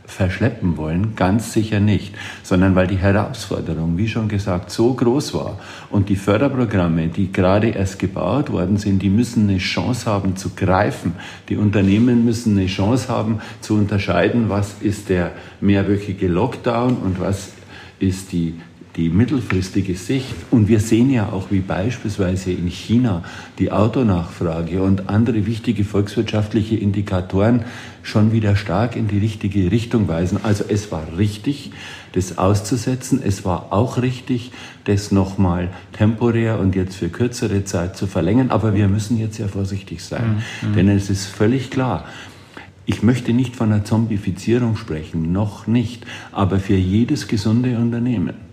verschleppen 0.07 0.77
wollen, 0.77 1.15
ganz 1.15 1.51
sicher 1.51 1.81
nicht, 1.81 2.15
sondern 2.41 2.75
weil 2.75 2.87
die 2.87 2.95
Herausforderung, 2.95 3.97
wie 3.97 4.07
schon 4.07 4.29
gesagt, 4.29 4.71
so 4.71 4.93
groß 4.93 5.33
war 5.33 5.59
und 5.91 6.07
die 6.07 6.15
Förderprogramme, 6.15 7.09
die 7.09 7.31
gerade 7.31 7.67
erst 7.67 7.99
gebaut 7.99 8.49
worden 8.49 8.77
sind, 8.77 9.01
die 9.01 9.09
müssen 9.09 9.49
eine 9.49 9.57
Chance 9.59 10.09
haben 10.09 10.37
zu 10.37 10.51
greifen. 10.55 11.13
Die 11.49 11.57
Unternehmen 11.57 12.23
müssen 12.23 12.57
eine 12.57 12.67
Chance 12.67 13.09
haben 13.09 13.41
zu 13.59 13.75
unterscheiden, 13.75 14.49
was 14.49 14.77
ist 14.79 15.09
der 15.09 15.33
mehrwöchige 15.59 16.27
Lockdown 16.27 16.95
und 16.97 17.19
was 17.19 17.51
ist 17.99 18.31
die 18.31 18.55
die 18.97 19.09
mittelfristige 19.09 19.95
Sicht. 19.95 20.33
Und 20.49 20.67
wir 20.67 20.79
sehen 20.79 21.11
ja 21.11 21.29
auch, 21.29 21.51
wie 21.51 21.59
beispielsweise 21.59 22.51
in 22.51 22.67
China 22.67 23.23
die 23.59 23.71
Autonachfrage 23.71 24.81
und 24.81 25.07
andere 25.07 25.45
wichtige 25.45 25.85
volkswirtschaftliche 25.85 26.75
Indikatoren 26.75 27.63
schon 28.07 28.31
wieder 28.31 28.55
stark 28.55 28.95
in 28.95 29.09
die 29.09 29.17
richtige 29.17 29.69
Richtung 29.69 30.07
weisen. 30.07 30.39
Also 30.41 30.63
es 30.67 30.93
war 30.93 31.03
richtig, 31.17 31.71
das 32.13 32.37
auszusetzen. 32.37 33.21
Es 33.21 33.43
war 33.43 33.73
auch 33.73 34.01
richtig, 34.01 34.51
das 34.85 35.11
nochmal 35.11 35.69
temporär 35.91 36.57
und 36.57 36.73
jetzt 36.73 36.95
für 36.95 37.09
kürzere 37.09 37.65
Zeit 37.65 37.97
zu 37.97 38.07
verlängern. 38.07 38.49
Aber 38.49 38.73
wir 38.73 38.87
müssen 38.87 39.19
jetzt 39.19 39.37
ja 39.39 39.49
vorsichtig 39.49 40.01
sein. 40.01 40.41
Mhm. 40.61 40.73
Denn 40.73 40.89
es 40.89 41.09
ist 41.09 41.25
völlig 41.25 41.69
klar, 41.69 42.05
ich 42.85 43.03
möchte 43.03 43.33
nicht 43.33 43.57
von 43.57 43.73
einer 43.73 43.83
Zombifizierung 43.83 44.77
sprechen, 44.77 45.33
noch 45.33 45.67
nicht, 45.67 46.05
aber 46.31 46.59
für 46.59 46.75
jedes 46.75 47.27
gesunde 47.27 47.77
Unternehmen 47.77 48.46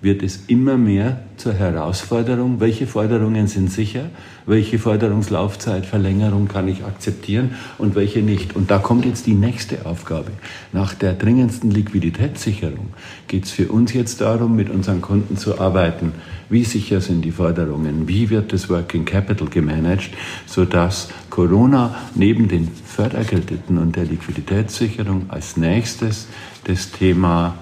wird 0.00 0.22
es 0.22 0.44
immer 0.46 0.76
mehr 0.76 1.20
zur 1.36 1.54
Herausforderung, 1.54 2.60
welche 2.60 2.86
Forderungen 2.86 3.46
sind 3.46 3.70
sicher, 3.70 4.10
welche 4.46 4.78
Forderungslaufzeitverlängerung 4.78 6.48
kann 6.48 6.68
ich 6.68 6.84
akzeptieren 6.84 7.52
und 7.78 7.94
welche 7.94 8.20
nicht. 8.20 8.54
Und 8.54 8.70
da 8.70 8.78
kommt 8.78 9.04
jetzt 9.04 9.26
die 9.26 9.34
nächste 9.34 9.86
Aufgabe. 9.86 10.30
Nach 10.72 10.94
der 10.94 11.14
dringendsten 11.14 11.70
Liquiditätssicherung 11.70 12.88
geht 13.26 13.44
es 13.44 13.50
für 13.50 13.68
uns 13.68 13.92
jetzt 13.92 14.20
darum, 14.20 14.54
mit 14.54 14.70
unseren 14.70 15.00
Kunden 15.00 15.36
zu 15.36 15.60
arbeiten. 15.60 16.12
Wie 16.48 16.64
sicher 16.64 17.00
sind 17.00 17.22
die 17.22 17.32
Forderungen? 17.32 18.06
Wie 18.06 18.30
wird 18.30 18.52
das 18.52 18.68
Working 18.68 19.04
Capital 19.04 19.48
gemanagt, 19.48 20.10
sodass 20.46 21.08
Corona 21.30 21.96
neben 22.14 22.48
den 22.48 22.68
Förderkrediten 22.68 23.78
und 23.78 23.96
der 23.96 24.04
Liquiditätssicherung 24.04 25.26
als 25.28 25.56
nächstes 25.56 26.28
das 26.64 26.92
Thema 26.92 27.56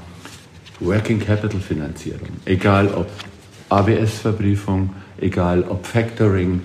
Working 0.85 1.21
Capital 1.21 1.61
Finanzierung, 1.61 2.29
egal 2.45 2.89
ob 2.89 3.09
ABS-Verbriefung, 3.69 4.91
egal 5.21 5.63
ob 5.63 5.87
Factoring 5.87 6.61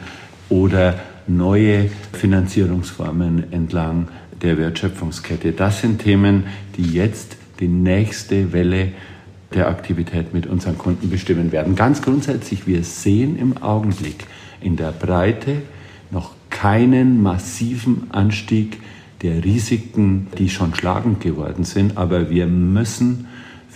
oder 0.49 0.99
neue 1.27 1.89
Finanzierungsformen 2.13 3.51
entlang 3.51 4.07
der 4.41 4.57
Wertschöpfungskette. 4.57 5.51
Das 5.51 5.81
sind 5.81 6.01
Themen, 6.01 6.45
die 6.77 6.93
jetzt 6.93 7.37
die 7.59 7.67
nächste 7.67 8.51
Welle 8.53 8.91
der 9.53 9.67
Aktivität 9.67 10.33
mit 10.33 10.47
unseren 10.47 10.77
Kunden 10.77 11.09
bestimmen 11.09 11.51
werden. 11.51 11.75
Ganz 11.75 12.01
grundsätzlich, 12.01 12.67
wir 12.67 12.83
sehen 12.83 13.37
im 13.37 13.57
Augenblick 13.57 14.25
in 14.61 14.75
der 14.75 14.91
Breite 14.91 15.61
noch 16.11 16.33
keinen 16.49 17.21
massiven 17.21 18.11
Anstieg 18.11 18.79
der 19.21 19.43
Risiken, 19.43 20.27
die 20.37 20.49
schon 20.49 20.75
schlagend 20.75 21.19
geworden 21.21 21.63
sind, 21.63 21.97
aber 21.97 22.29
wir 22.29 22.47
müssen 22.47 23.27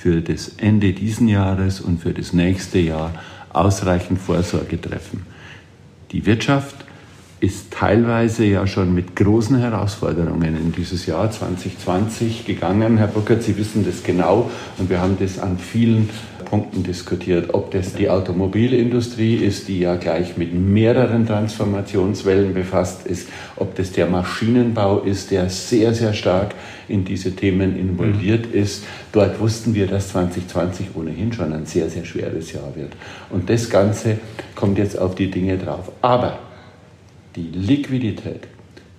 für 0.04 0.20
das 0.20 0.52
Ende 0.58 0.92
diesen 0.92 1.30
Jahres 1.30 1.80
und 1.80 2.02
für 2.02 2.12
das 2.12 2.34
nächste 2.34 2.78
Jahr 2.78 3.14
ausreichend 3.54 4.20
Vorsorge 4.20 4.82
treffen. 4.82 5.26
Die 6.12 6.26
Wirtschaft 6.26 6.76
ist 7.40 7.72
teilweise 7.72 8.44
ja 8.44 8.68
schon 8.68 8.94
mit 8.94 9.16
großen 9.16 9.58
Herausforderungen 9.58 10.58
in 10.58 10.74
dieses 10.74 11.06
Jahr 11.06 11.32
2020 11.32 12.46
gegangen. 12.46 12.98
Herr 12.98 13.08
Burkert, 13.08 13.44
Sie 13.44 13.56
wissen 13.56 13.86
das 13.86 14.04
genau 14.04 14.52
und 14.78 14.90
wir 14.90 15.00
haben 15.00 15.16
das 15.18 15.40
an 15.40 15.58
vielen 15.58 16.10
Punkten 16.54 16.84
diskutiert. 16.84 17.52
Ob 17.56 17.72
das 17.72 17.96
die 17.96 18.12
Automobilindustrie 18.12 19.38
ist, 19.38 19.68
die 19.68 19.80
ja 19.80 19.96
gleich 19.96 20.38
mit 20.38 20.54
mehreren 20.54 21.26
Transformationswellen 21.26 22.54
befasst 22.54 23.08
ist, 23.08 23.28
ob 23.56 23.74
das 23.74 23.92
der 23.92 24.06
Maschinenbau 24.06 25.00
ist, 25.00 25.32
der 25.32 25.50
sehr, 25.50 25.96
sehr 25.96 26.14
stark 26.14 26.54
in 26.88 27.06
diese 27.06 27.36
Themen 27.36 27.76
involviert 27.76 28.54
mhm. 28.54 28.62
ist. 28.62 28.84
Dort 29.12 29.40
wussten 29.40 29.74
wir, 29.74 29.88
dass 29.88 30.10
2020 30.10 30.90
ohnehin 30.94 31.34
schon 31.34 31.52
ein 31.54 31.66
sehr, 31.66 31.90
sehr 31.90 32.06
schweres 32.06 32.54
Jahr 32.54 32.76
wird. 32.76 32.92
Und 33.32 33.50
das 33.50 33.72
Ganze 33.72 34.20
kommt 34.54 34.78
jetzt 34.78 34.96
auf 34.96 35.16
die 35.16 35.32
Dinge 35.32 35.58
drauf. 35.58 35.92
Aber 36.04 36.38
die 37.36 37.50
Liquidität, 37.52 38.42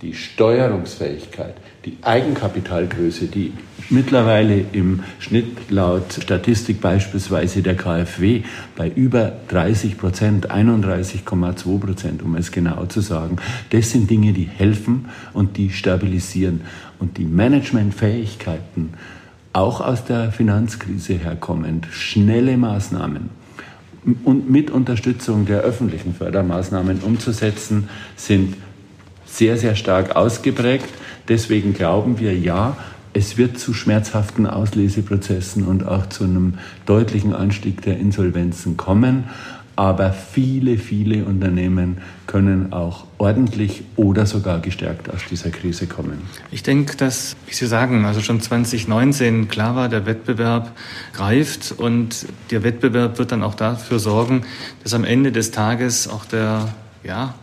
die 0.02 0.12
Steuerungsfähigkeit, 0.12 1.54
die 1.84 1.99
Eigenkapitalgröße, 2.02 3.26
die 3.26 3.52
mittlerweile 3.91 4.64
im 4.73 5.00
Schnitt 5.19 5.71
laut 5.71 6.12
Statistik 6.23 6.81
beispielsweise 6.81 7.62
der 7.62 7.76
KfW 7.76 8.43
bei 8.76 8.88
über 8.88 9.33
30 9.49 9.99
Prozent, 9.99 10.50
31,2 10.50 11.79
Prozent, 11.79 12.23
um 12.23 12.35
es 12.37 12.53
genau 12.53 12.87
zu 12.87 13.00
sagen, 13.00 13.37
das 13.71 13.91
sind 13.91 14.11
Dinge, 14.11 14.33
die 14.33 14.45
helfen 14.45 15.07
und 15.33 15.57
die 15.57 15.71
stabilisieren. 15.71 16.62
Und 16.99 17.19
die 17.19 17.25
Managementfähigkeiten, 17.25 18.95
auch 19.53 19.81
aus 19.81 20.05
der 20.05 20.33
Finanzkrise 20.33 21.14
herkommend, 21.14 21.87
schnelle 21.91 22.57
Maßnahmen 22.57 23.31
und 24.25 24.50
mit 24.50 24.71
Unterstützung 24.71 25.47
der 25.47 25.61
öffentlichen 25.61 26.14
Fördermaßnahmen 26.14 27.00
umzusetzen, 27.00 27.88
sind 28.17 28.57
sehr, 29.25 29.57
sehr 29.57 29.75
stark 29.76 30.17
ausgeprägt. 30.17 30.88
Deswegen 31.29 31.73
glauben 31.73 32.21
wir, 32.21 32.37
ja, 32.38 32.76
es 33.14 33.38
wird 33.38 33.59
zu 33.59 33.73
schmerzhaften 33.73 34.47
Ausleseprozessen 34.47 35.64
und 35.64 35.87
auch 35.87 36.09
zu 36.09 36.25
einem 36.25 36.54
deutlichen 36.85 37.33
Anstieg 37.33 37.80
der 37.83 37.99
Insolvenzen 37.99 38.76
kommen. 38.76 39.25
Aber 39.76 40.12
viele, 40.12 40.78
viele 40.78 41.25
Unternehmen 41.25 41.99
können 42.28 42.73
auch 42.73 43.06
ordentlich 43.18 43.83
oder 43.97 44.25
sogar 44.25 44.61
gestärkt 44.61 45.12
aus 45.12 45.23
dieser 45.28 45.50
Krise 45.50 45.88
kommen. 45.88 46.18
Ich 46.52 46.62
denke, 46.62 46.97
dass, 46.97 47.35
wie 47.47 47.54
Sie 47.54 47.66
sagen, 47.66 48.04
also 48.04 48.21
schon 48.21 48.40
2019 48.40 49.49
klar 49.49 49.75
war, 49.75 49.88
der 49.88 50.06
Wettbewerb 50.06 50.71
greift 51.12 51.75
und 51.76 52.26
der 52.52 52.62
Wettbewerb 52.62 53.18
wird 53.18 53.33
dann 53.33 53.42
auch 53.42 53.56
dafür 53.56 53.99
sorgen, 53.99 54.42
dass 54.85 54.94
am 54.94 55.02
Ende 55.02 55.33
des 55.33 55.50
Tages 55.50 56.06
auch 56.06 56.25
der 56.25 56.68
ja, 57.02 57.35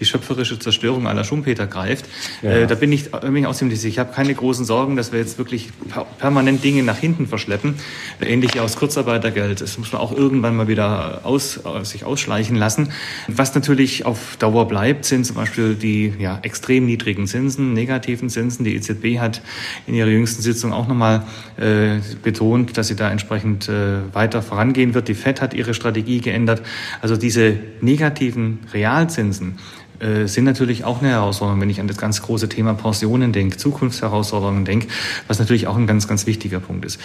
die 0.00 0.04
schöpferische 0.04 0.58
Zerstörung 0.58 1.06
aller 1.06 1.24
Schumpeter 1.24 1.66
greift. 1.66 2.06
Ja. 2.42 2.50
Äh, 2.50 2.66
da 2.66 2.74
bin 2.74 2.92
ich, 2.92 3.10
bin 3.10 3.36
ich 3.36 3.46
auch 3.46 3.54
ziemlich 3.54 3.80
sicher. 3.80 3.96
Ich 3.96 3.98
habe 3.98 4.12
keine 4.12 4.34
großen 4.34 4.64
Sorgen, 4.64 4.96
dass 4.96 5.12
wir 5.12 5.18
jetzt 5.18 5.38
wirklich 5.38 5.70
permanent 6.18 6.62
Dinge 6.62 6.82
nach 6.82 6.98
hinten 6.98 7.26
verschleppen. 7.26 7.76
Ähnlich 8.20 8.54
wie 8.54 8.60
aus 8.60 8.76
Kurzarbeitergeld. 8.76 9.60
Das 9.60 9.78
muss 9.78 9.92
man 9.92 10.02
auch 10.02 10.12
irgendwann 10.12 10.54
mal 10.56 10.68
wieder 10.68 11.20
aus, 11.24 11.60
sich 11.84 12.04
ausschleichen 12.04 12.56
lassen. 12.56 12.92
Was 13.26 13.54
natürlich 13.54 14.04
auf 14.04 14.36
Dauer 14.38 14.68
bleibt, 14.68 15.06
sind 15.06 15.24
zum 15.24 15.36
Beispiel 15.36 15.74
die 15.74 16.12
ja, 16.18 16.38
extrem 16.42 16.84
niedrigen 16.84 17.26
Zinsen, 17.26 17.72
negativen 17.72 18.28
Zinsen. 18.28 18.64
Die 18.64 18.74
EZB 18.74 19.18
hat 19.18 19.40
in 19.86 19.94
ihrer 19.94 20.08
jüngsten 20.08 20.42
Sitzung 20.42 20.72
auch 20.72 20.88
nochmal 20.88 21.22
äh, 21.56 22.00
betont, 22.22 22.76
dass 22.76 22.88
sie 22.88 22.96
da 22.96 23.10
entsprechend 23.10 23.68
äh, 23.68 24.12
weiter 24.12 24.42
vorangehen 24.42 24.94
wird. 24.94 25.08
Die 25.08 25.14
FED 25.14 25.40
hat 25.40 25.54
ihre 25.54 25.72
Strategie 25.72 26.20
geändert. 26.20 26.62
Also 27.00 27.16
diese 27.16 27.56
negativen 27.80 28.58
Realzinsen, 28.72 29.58
äh, 30.00 30.26
sind 30.26 30.44
natürlich 30.44 30.84
auch 30.84 31.00
eine 31.00 31.10
Herausforderung, 31.10 31.60
wenn 31.60 31.70
ich 31.70 31.80
an 31.80 31.88
das 31.88 31.96
ganz 31.96 32.22
große 32.22 32.48
Thema 32.48 32.74
Pensionen 32.74 33.32
denke, 33.32 33.56
Zukunftsherausforderungen 33.56 34.64
denke, 34.64 34.88
was 35.28 35.38
natürlich 35.38 35.66
auch 35.66 35.76
ein 35.76 35.86
ganz, 35.86 36.08
ganz 36.08 36.26
wichtiger 36.26 36.60
Punkt 36.60 36.84
ist. 36.84 37.00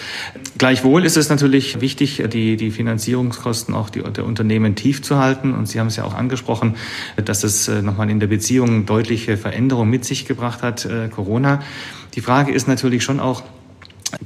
Gleichwohl 0.58 1.04
ist 1.04 1.16
es 1.16 1.28
natürlich 1.28 1.80
wichtig, 1.80 2.22
die, 2.32 2.56
die 2.56 2.70
Finanzierungskosten 2.70 3.74
auch 3.74 3.90
die, 3.90 4.02
der 4.02 4.24
Unternehmen 4.24 4.74
tief 4.74 5.02
zu 5.02 5.18
halten. 5.18 5.54
Und 5.54 5.68
Sie 5.68 5.80
haben 5.80 5.88
es 5.88 5.96
ja 5.96 6.04
auch 6.04 6.14
angesprochen, 6.14 6.76
dass 7.22 7.44
es 7.44 7.68
äh, 7.68 7.82
nochmal 7.82 8.10
in 8.10 8.20
der 8.20 8.26
Beziehung 8.26 8.86
deutliche 8.86 9.36
Veränderungen 9.36 9.90
mit 9.90 10.04
sich 10.04 10.26
gebracht 10.26 10.62
hat, 10.62 10.84
äh, 10.84 11.08
Corona. 11.08 11.60
Die 12.14 12.20
Frage 12.20 12.52
ist 12.52 12.68
natürlich 12.68 13.02
schon 13.04 13.20
auch, 13.20 13.42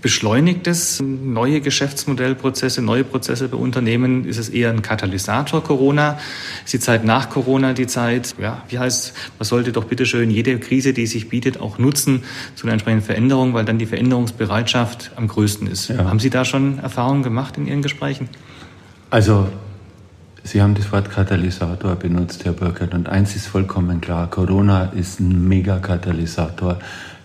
Beschleunigt 0.01 0.67
es 0.67 1.01
neue 1.01 1.61
Geschäftsmodellprozesse, 1.61 2.83
neue 2.83 3.05
Prozesse 3.05 3.49
bei 3.49 3.57
Unternehmen? 3.57 4.25
Ist 4.25 4.39
es 4.39 4.49
eher 4.49 4.71
ein 4.71 4.83
Katalysator 4.83 5.63
Corona? 5.63 6.19
Ist 6.65 6.75
die 6.75 6.81
Zeit 6.81 7.05
nach 7.05 7.31
Corona 7.31 7.73
die 7.73 7.87
Zeit, 7.87 8.35
ja, 8.41 8.63
wie 8.69 8.79
heißt, 8.79 9.15
man 9.39 9.47
sollte 9.47 9.73
doch 9.73 9.85
bitteschön 9.85 10.31
jede 10.31 10.59
Krise, 10.59 10.93
die 10.93 11.07
sich 11.07 11.29
bietet, 11.29 11.61
auch 11.61 11.79
nutzen 11.79 12.25
zu 12.57 12.67
einer 12.67 12.73
entsprechenden 12.73 13.05
Veränderung, 13.05 13.55
weil 13.55 13.65
dann 13.65 13.79
die 13.79 13.87
Veränderungsbereitschaft 13.87 15.13
am 15.17 15.29
größten 15.29 15.67
ist. 15.69 15.89
Ja. 15.89 16.05
Haben 16.05 16.19
Sie 16.19 16.31
da 16.31 16.45
schon 16.45 16.79
Erfahrungen 16.79 17.23
gemacht 17.23 17.57
in 17.57 17.67
Ihren 17.67 17.83
Gesprächen? 17.83 18.29
Also, 19.11 19.49
Sie 20.43 20.63
haben 20.63 20.75
das 20.75 20.93
Wort 20.93 21.11
Katalysator 21.11 21.97
benutzt, 21.97 22.45
Herr 22.45 22.53
Burkhardt, 22.53 22.95
und 22.95 23.09
eins 23.09 23.35
ist 23.35 23.47
vollkommen 23.47 24.01
klar, 24.01 24.31
Corona 24.31 24.85
ist 24.85 25.19
ein 25.19 25.49
Megakatalysator 25.49 26.79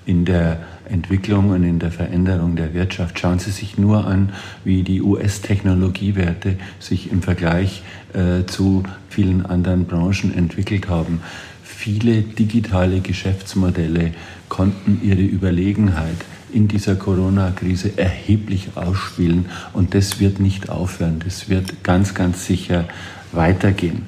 in 0.05 0.25
der 0.25 0.59
Entwicklung 0.91 1.49
und 1.49 1.63
in 1.63 1.79
der 1.79 1.91
Veränderung 1.91 2.55
der 2.55 2.73
Wirtschaft. 2.73 3.19
Schauen 3.19 3.39
Sie 3.39 3.51
sich 3.51 3.77
nur 3.77 4.05
an, 4.05 4.33
wie 4.63 4.83
die 4.83 5.01
US-Technologiewerte 5.01 6.57
sich 6.79 7.11
im 7.11 7.21
Vergleich 7.21 7.83
äh, 8.13 8.45
zu 8.45 8.83
vielen 9.09 9.45
anderen 9.45 9.85
Branchen 9.85 10.35
entwickelt 10.35 10.89
haben. 10.89 11.21
Viele 11.63 12.21
digitale 12.21 12.99
Geschäftsmodelle 12.99 14.13
konnten 14.49 14.99
ihre 15.03 15.21
Überlegenheit 15.21 16.17
in 16.53 16.67
dieser 16.67 16.95
Corona-Krise 16.95 17.97
erheblich 17.97 18.69
ausspielen 18.75 19.45
und 19.73 19.95
das 19.95 20.19
wird 20.19 20.39
nicht 20.39 20.69
aufhören. 20.69 21.21
Das 21.23 21.49
wird 21.49 21.83
ganz, 21.83 22.13
ganz 22.13 22.45
sicher 22.45 22.85
weitergehen. 23.31 24.03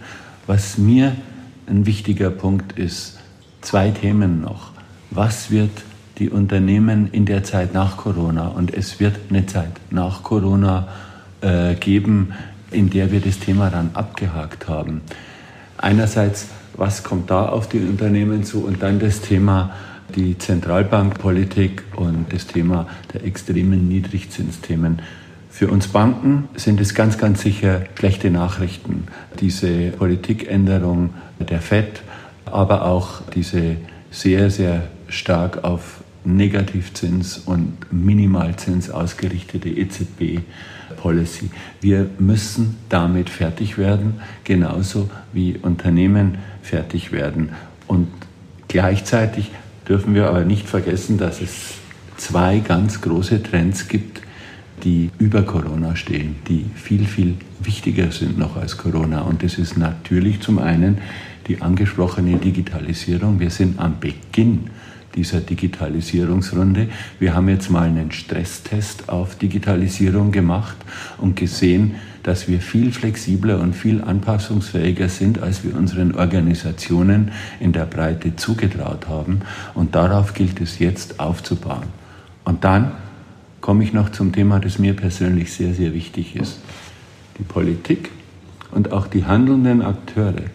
Was 0.45 0.77
mir 0.77 1.15
ein 1.67 1.85
wichtiger 1.85 2.29
Punkt 2.29 2.77
ist, 2.77 3.17
zwei 3.61 3.89
Themen 3.91 4.41
noch. 4.41 4.71
Was 5.09 5.49
wird 5.49 5.71
die 6.19 6.29
Unternehmen 6.29 7.09
in 7.11 7.25
der 7.25 7.43
Zeit 7.43 7.73
nach 7.73 7.97
Corona. 7.97 8.47
Und 8.47 8.73
es 8.73 8.99
wird 8.99 9.15
eine 9.29 9.45
Zeit 9.45 9.71
nach 9.89 10.23
Corona 10.23 10.87
äh, 11.41 11.75
geben, 11.75 12.33
in 12.71 12.89
der 12.89 13.11
wir 13.11 13.19
das 13.19 13.39
Thema 13.39 13.69
dann 13.69 13.91
abgehakt 13.93 14.67
haben. 14.67 15.01
Einerseits, 15.77 16.47
was 16.75 17.03
kommt 17.03 17.29
da 17.29 17.47
auf 17.47 17.67
die 17.67 17.79
Unternehmen 17.79 18.43
zu? 18.43 18.65
Und 18.65 18.81
dann 18.81 18.99
das 18.99 19.21
Thema 19.21 19.71
die 20.15 20.37
Zentralbankpolitik 20.37 21.83
und 21.95 22.31
das 22.31 22.47
Thema 22.47 22.87
der 23.13 23.23
extremen 23.25 23.87
Niedrigzinsthemen. 23.87 25.01
Für 25.49 25.69
uns 25.69 25.87
Banken 25.87 26.49
sind 26.55 26.81
es 26.81 26.95
ganz, 26.95 27.17
ganz 27.17 27.41
sicher 27.41 27.81
schlechte 27.97 28.31
Nachrichten. 28.31 29.07
Diese 29.39 29.89
Politikänderung 29.91 31.13
der 31.39 31.61
FED, 31.61 32.01
aber 32.45 32.85
auch 32.85 33.21
diese 33.33 33.77
sehr, 34.11 34.49
sehr 34.49 34.83
stark 35.07 35.63
auf 35.63 36.02
Negativzins 36.25 37.37
und 37.37 37.91
Minimalzins 37.91 38.89
ausgerichtete 38.89 39.69
EZB-Policy. 39.69 41.49
Wir 41.81 42.09
müssen 42.19 42.77
damit 42.89 43.29
fertig 43.29 43.77
werden, 43.77 44.21
genauso 44.43 45.09
wie 45.33 45.57
Unternehmen 45.61 46.37
fertig 46.61 47.11
werden. 47.11 47.49
Und 47.87 48.07
gleichzeitig 48.67 49.51
dürfen 49.87 50.15
wir 50.15 50.27
aber 50.27 50.45
nicht 50.45 50.67
vergessen, 50.67 51.17
dass 51.17 51.41
es 51.41 51.75
zwei 52.17 52.59
ganz 52.59 53.01
große 53.01 53.43
Trends 53.43 53.87
gibt, 53.87 54.21
die 54.83 55.11
über 55.19 55.43
Corona 55.43 55.95
stehen, 55.95 56.37
die 56.47 56.65
viel, 56.75 57.05
viel 57.05 57.35
wichtiger 57.61 58.11
sind 58.11 58.37
noch 58.37 58.57
als 58.57 58.77
Corona. 58.77 59.21
Und 59.21 59.43
das 59.43 59.57
ist 59.57 59.77
natürlich 59.77 60.41
zum 60.41 60.59
einen 60.59 60.99
die 61.47 61.61
angesprochene 61.61 62.37
Digitalisierung. 62.37 63.39
Wir 63.39 63.49
sind 63.49 63.79
am 63.79 63.99
Beginn 63.99 64.69
dieser 65.15 65.41
Digitalisierungsrunde. 65.41 66.89
Wir 67.19 67.33
haben 67.33 67.49
jetzt 67.49 67.69
mal 67.69 67.83
einen 67.83 68.11
Stresstest 68.11 69.09
auf 69.09 69.35
Digitalisierung 69.35 70.31
gemacht 70.31 70.77
und 71.17 71.35
gesehen, 71.35 71.95
dass 72.23 72.47
wir 72.47 72.61
viel 72.61 72.91
flexibler 72.91 73.59
und 73.59 73.75
viel 73.75 74.01
anpassungsfähiger 74.01 75.09
sind, 75.09 75.41
als 75.41 75.63
wir 75.63 75.75
unseren 75.75 76.15
Organisationen 76.15 77.31
in 77.59 77.73
der 77.73 77.85
Breite 77.85 78.35
zugetraut 78.35 79.07
haben. 79.07 79.41
Und 79.73 79.95
darauf 79.95 80.33
gilt 80.33 80.61
es 80.61 80.79
jetzt 80.79 81.19
aufzubauen. 81.19 81.83
Und 82.45 82.63
dann 82.63 82.91
komme 83.61 83.83
ich 83.83 83.93
noch 83.93 84.09
zum 84.09 84.31
Thema, 84.31 84.59
das 84.59 84.79
mir 84.79 84.93
persönlich 84.93 85.53
sehr, 85.53 85.73
sehr 85.73 85.93
wichtig 85.93 86.35
ist. 86.35 86.59
Die 87.37 87.43
Politik 87.43 88.11
und 88.71 88.91
auch 88.91 89.07
die 89.07 89.25
handelnden 89.25 89.81
Akteure 89.81 90.45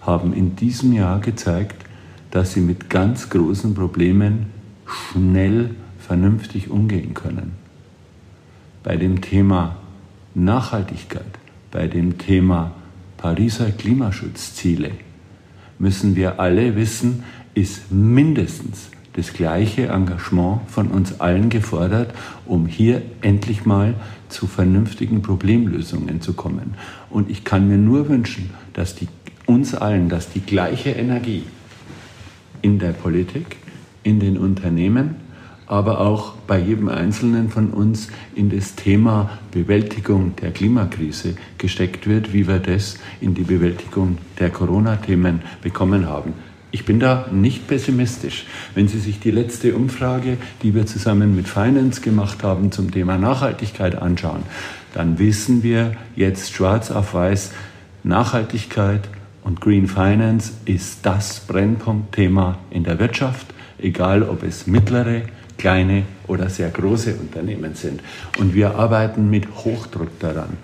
haben 0.00 0.32
in 0.32 0.56
diesem 0.56 0.92
Jahr 0.92 1.20
gezeigt, 1.20 1.85
dass 2.30 2.52
sie 2.52 2.60
mit 2.60 2.90
ganz 2.90 3.30
großen 3.30 3.74
Problemen 3.74 4.46
schnell 4.86 5.70
vernünftig 5.98 6.70
umgehen 6.70 7.14
können. 7.14 7.52
Bei 8.82 8.96
dem 8.96 9.20
Thema 9.20 9.76
Nachhaltigkeit, 10.34 11.24
bei 11.70 11.88
dem 11.88 12.18
Thema 12.18 12.72
Pariser 13.16 13.70
Klimaschutzziele 13.72 14.92
müssen 15.78 16.14
wir 16.14 16.38
alle 16.38 16.76
wissen, 16.76 17.24
ist 17.54 17.90
mindestens 17.90 18.90
das 19.14 19.32
gleiche 19.32 19.88
Engagement 19.88 20.60
von 20.68 20.88
uns 20.88 21.20
allen 21.20 21.48
gefordert, 21.48 22.14
um 22.44 22.66
hier 22.66 23.02
endlich 23.22 23.64
mal 23.64 23.94
zu 24.28 24.46
vernünftigen 24.46 25.22
Problemlösungen 25.22 26.20
zu 26.20 26.34
kommen. 26.34 26.74
Und 27.08 27.30
ich 27.30 27.42
kann 27.42 27.66
mir 27.66 27.78
nur 27.78 28.08
wünschen, 28.08 28.50
dass 28.74 28.94
die, 28.94 29.08
uns 29.46 29.74
allen, 29.74 30.10
dass 30.10 30.30
die 30.30 30.40
gleiche 30.40 30.90
Energie 30.90 31.44
in 32.66 32.80
der 32.80 32.90
Politik, 32.90 33.58
in 34.02 34.18
den 34.18 34.36
Unternehmen, 34.36 35.14
aber 35.68 36.00
auch 36.00 36.32
bei 36.48 36.58
jedem 36.58 36.88
Einzelnen 36.88 37.48
von 37.48 37.70
uns 37.70 38.08
in 38.34 38.50
das 38.50 38.74
Thema 38.74 39.30
Bewältigung 39.52 40.34
der 40.42 40.50
Klimakrise 40.50 41.36
gesteckt 41.58 42.08
wird, 42.08 42.32
wie 42.32 42.48
wir 42.48 42.58
das 42.58 42.98
in 43.20 43.34
die 43.34 43.44
Bewältigung 43.44 44.18
der 44.40 44.50
Corona-Themen 44.50 45.42
bekommen 45.62 46.06
haben. 46.06 46.32
Ich 46.72 46.84
bin 46.84 46.98
da 46.98 47.26
nicht 47.30 47.68
pessimistisch. 47.68 48.46
Wenn 48.74 48.88
Sie 48.88 48.98
sich 48.98 49.20
die 49.20 49.30
letzte 49.30 49.76
Umfrage, 49.76 50.36
die 50.64 50.74
wir 50.74 50.86
zusammen 50.86 51.36
mit 51.36 51.46
Finance 51.46 52.00
gemacht 52.00 52.42
haben, 52.42 52.72
zum 52.72 52.90
Thema 52.90 53.16
Nachhaltigkeit 53.16 53.94
anschauen, 53.94 54.42
dann 54.92 55.20
wissen 55.20 55.62
wir 55.62 55.92
jetzt 56.16 56.52
schwarz 56.52 56.90
auf 56.90 57.14
weiß, 57.14 57.52
Nachhaltigkeit 58.02 59.08
und 59.46 59.60
Green 59.60 59.86
Finance 59.86 60.52
ist 60.64 61.06
das 61.06 61.38
Brennpunktthema 61.38 62.58
in 62.70 62.82
der 62.82 62.98
Wirtschaft, 62.98 63.46
egal 63.78 64.24
ob 64.24 64.42
es 64.42 64.66
mittlere, 64.66 65.22
kleine 65.56 66.02
oder 66.26 66.50
sehr 66.50 66.68
große 66.68 67.14
Unternehmen 67.14 67.76
sind. 67.76 68.00
Und 68.38 68.54
wir 68.54 68.74
arbeiten 68.74 69.30
mit 69.30 69.46
Hochdruck 69.64 70.18
daran, 70.18 70.58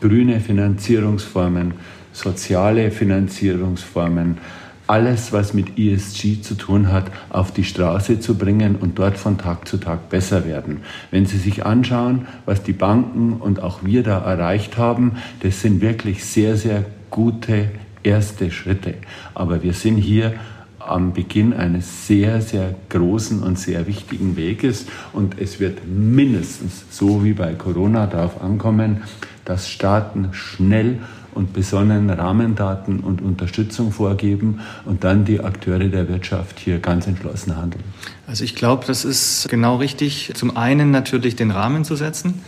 grüne 0.00 0.38
Finanzierungsformen, 0.38 1.74
soziale 2.12 2.92
Finanzierungsformen, 2.92 4.38
alles, 4.86 5.32
was 5.32 5.52
mit 5.52 5.76
ESG 5.76 6.40
zu 6.40 6.54
tun 6.54 6.92
hat, 6.92 7.10
auf 7.30 7.52
die 7.52 7.64
Straße 7.64 8.20
zu 8.20 8.38
bringen 8.38 8.76
und 8.76 9.00
dort 9.00 9.18
von 9.18 9.36
Tag 9.36 9.66
zu 9.66 9.78
Tag 9.78 10.10
besser 10.10 10.46
werden. 10.46 10.82
Wenn 11.10 11.26
Sie 11.26 11.38
sich 11.38 11.66
anschauen, 11.66 12.28
was 12.46 12.62
die 12.62 12.72
Banken 12.72 13.32
und 13.32 13.60
auch 13.60 13.80
wir 13.82 14.04
da 14.04 14.18
erreicht 14.20 14.78
haben, 14.78 15.16
das 15.40 15.60
sind 15.60 15.80
wirklich 15.82 16.24
sehr, 16.24 16.56
sehr 16.56 16.84
gute 17.10 17.68
erste 18.02 18.50
Schritte. 18.50 18.94
Aber 19.34 19.62
wir 19.62 19.72
sind 19.72 19.96
hier 19.96 20.34
am 20.78 21.12
Beginn 21.12 21.52
eines 21.52 22.06
sehr, 22.06 22.40
sehr 22.40 22.74
großen 22.88 23.42
und 23.42 23.58
sehr 23.58 23.86
wichtigen 23.86 24.36
Weges 24.36 24.86
und 25.12 25.38
es 25.38 25.60
wird 25.60 25.86
mindestens 25.86 26.84
so 26.90 27.24
wie 27.24 27.34
bei 27.34 27.54
Corona 27.54 28.06
darauf 28.06 28.42
ankommen, 28.42 29.02
dass 29.44 29.68
Staaten 29.68 30.30
schnell 30.32 30.98
und 31.34 31.52
besonnen 31.52 32.10
Rahmendaten 32.10 33.00
und 33.00 33.22
Unterstützung 33.22 33.92
vorgeben 33.92 34.60
und 34.84 35.04
dann 35.04 35.24
die 35.24 35.40
Akteure 35.40 35.88
der 35.88 36.08
Wirtschaft 36.08 36.58
hier 36.58 36.78
ganz 36.78 37.06
entschlossen 37.06 37.56
handeln. 37.56 37.84
Also 38.26 38.44
ich 38.44 38.54
glaube, 38.54 38.84
das 38.86 39.04
ist 39.04 39.48
genau 39.48 39.76
richtig. 39.76 40.32
Zum 40.34 40.56
einen 40.56 40.90
natürlich 40.90 41.36
den 41.36 41.50
Rahmen 41.50 41.84
zu 41.84 41.96
setzen, 41.96 42.42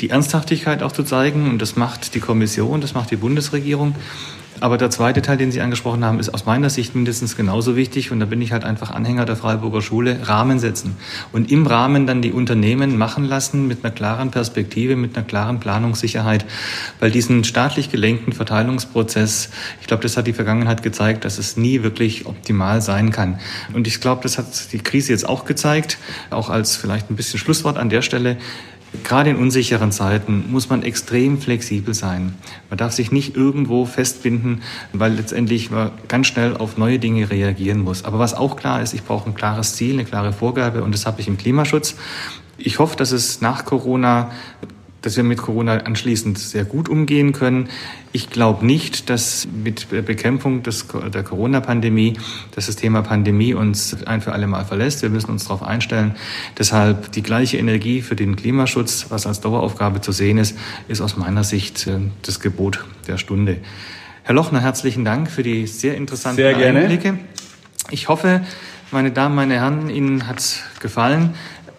die 0.00 0.10
Ernsthaftigkeit 0.10 0.82
auch 0.82 0.92
zu 0.92 1.04
zeigen 1.04 1.48
und 1.48 1.62
das 1.62 1.76
macht 1.76 2.14
die 2.14 2.20
Kommission, 2.20 2.80
das 2.80 2.94
macht 2.94 3.10
die 3.10 3.16
Bundesregierung. 3.16 3.94
Aber 4.60 4.78
der 4.78 4.90
zweite 4.90 5.22
Teil, 5.22 5.36
den 5.36 5.52
Sie 5.52 5.60
angesprochen 5.60 6.04
haben, 6.04 6.18
ist 6.18 6.30
aus 6.30 6.46
meiner 6.46 6.70
Sicht 6.70 6.94
mindestens 6.94 7.36
genauso 7.36 7.76
wichtig. 7.76 8.10
Und 8.10 8.20
da 8.20 8.26
bin 8.26 8.42
ich 8.42 8.52
halt 8.52 8.64
einfach 8.64 8.90
Anhänger 8.90 9.24
der 9.24 9.36
Freiburger 9.36 9.82
Schule. 9.82 10.28
Rahmen 10.28 10.58
setzen. 10.58 10.96
Und 11.32 11.50
im 11.50 11.66
Rahmen 11.66 12.06
dann 12.06 12.22
die 12.22 12.32
Unternehmen 12.32 12.98
machen 12.98 13.24
lassen 13.24 13.68
mit 13.68 13.84
einer 13.84 13.94
klaren 13.94 14.30
Perspektive, 14.30 14.96
mit 14.96 15.16
einer 15.16 15.26
klaren 15.26 15.60
Planungssicherheit. 15.60 16.44
Weil 17.00 17.10
diesen 17.10 17.44
staatlich 17.44 17.90
gelenkten 17.90 18.32
Verteilungsprozess, 18.32 19.50
ich 19.80 19.86
glaube, 19.86 20.02
das 20.02 20.16
hat 20.16 20.26
die 20.26 20.32
Vergangenheit 20.32 20.82
gezeigt, 20.82 21.24
dass 21.24 21.38
es 21.38 21.56
nie 21.56 21.82
wirklich 21.82 22.26
optimal 22.26 22.80
sein 22.82 23.10
kann. 23.10 23.38
Und 23.72 23.86
ich 23.86 24.00
glaube, 24.00 24.22
das 24.22 24.38
hat 24.38 24.72
die 24.72 24.78
Krise 24.78 25.12
jetzt 25.12 25.28
auch 25.28 25.44
gezeigt. 25.44 25.98
Auch 26.30 26.50
als 26.50 26.76
vielleicht 26.76 27.10
ein 27.10 27.16
bisschen 27.16 27.38
Schlusswort 27.38 27.78
an 27.78 27.88
der 27.88 28.02
Stelle. 28.02 28.36
Gerade 29.04 29.30
in 29.30 29.36
unsicheren 29.36 29.92
Zeiten 29.92 30.50
muss 30.50 30.70
man 30.70 30.82
extrem 30.82 31.40
flexibel 31.40 31.92
sein. 31.92 32.34
Man 32.70 32.78
darf 32.78 32.92
sich 32.92 33.12
nicht 33.12 33.36
irgendwo 33.36 33.84
festbinden, 33.84 34.62
weil 34.92 35.12
letztendlich 35.12 35.70
man 35.70 35.90
ganz 36.08 36.26
schnell 36.26 36.56
auf 36.56 36.78
neue 36.78 36.98
Dinge 36.98 37.30
reagieren 37.30 37.80
muss. 37.80 38.04
Aber 38.04 38.18
was 38.18 38.34
auch 38.34 38.56
klar 38.56 38.80
ist, 38.80 38.94
ich 38.94 39.04
brauche 39.04 39.28
ein 39.28 39.34
klares 39.34 39.76
Ziel, 39.76 39.94
eine 39.94 40.04
klare 40.04 40.32
Vorgabe 40.32 40.82
und 40.82 40.94
das 40.94 41.04
habe 41.04 41.20
ich 41.20 41.28
im 41.28 41.36
Klimaschutz. 41.36 41.96
Ich 42.56 42.78
hoffe, 42.78 42.96
dass 42.96 43.12
es 43.12 43.40
nach 43.40 43.64
Corona 43.64 44.30
dass 45.02 45.16
wir 45.16 45.24
mit 45.24 45.38
Corona 45.38 45.78
anschließend 45.78 46.38
sehr 46.38 46.64
gut 46.64 46.88
umgehen 46.88 47.32
können. 47.32 47.68
Ich 48.12 48.30
glaube 48.30 48.66
nicht, 48.66 49.10
dass 49.10 49.46
mit 49.52 49.92
der 49.92 50.02
Bekämpfung 50.02 50.62
des, 50.62 50.86
der 51.12 51.22
Corona-Pandemie, 51.22 52.14
dass 52.54 52.66
das 52.66 52.76
Thema 52.76 53.02
Pandemie 53.02 53.54
uns 53.54 53.96
ein 54.06 54.20
für 54.20 54.32
alle 54.32 54.46
Mal 54.46 54.64
verlässt. 54.64 55.02
Wir 55.02 55.10
müssen 55.10 55.30
uns 55.30 55.44
darauf 55.44 55.62
einstellen. 55.62 56.16
Deshalb 56.58 57.12
die 57.12 57.22
gleiche 57.22 57.58
Energie 57.58 58.02
für 58.02 58.16
den 58.16 58.36
Klimaschutz, 58.36 59.06
was 59.10 59.26
als 59.26 59.40
Daueraufgabe 59.40 60.00
zu 60.00 60.12
sehen 60.12 60.38
ist, 60.38 60.58
ist 60.88 61.00
aus 61.00 61.16
meiner 61.16 61.44
Sicht 61.44 61.86
äh, 61.86 61.98
das 62.22 62.40
Gebot 62.40 62.84
der 63.06 63.18
Stunde. 63.18 63.58
Herr 64.24 64.34
Lochner, 64.34 64.60
herzlichen 64.60 65.04
Dank 65.04 65.30
für 65.30 65.42
die 65.42 65.66
sehr 65.66 65.96
interessanten 65.96 66.36
sehr 66.36 66.56
Einblicke. 66.56 67.18
Ich 67.90 68.08
hoffe, 68.08 68.42
meine 68.90 69.10
Damen, 69.10 69.34
meine 69.34 69.54
Herren, 69.54 69.88
Ihnen 69.90 70.26
hat 70.26 70.62
gefallen. 70.80 71.34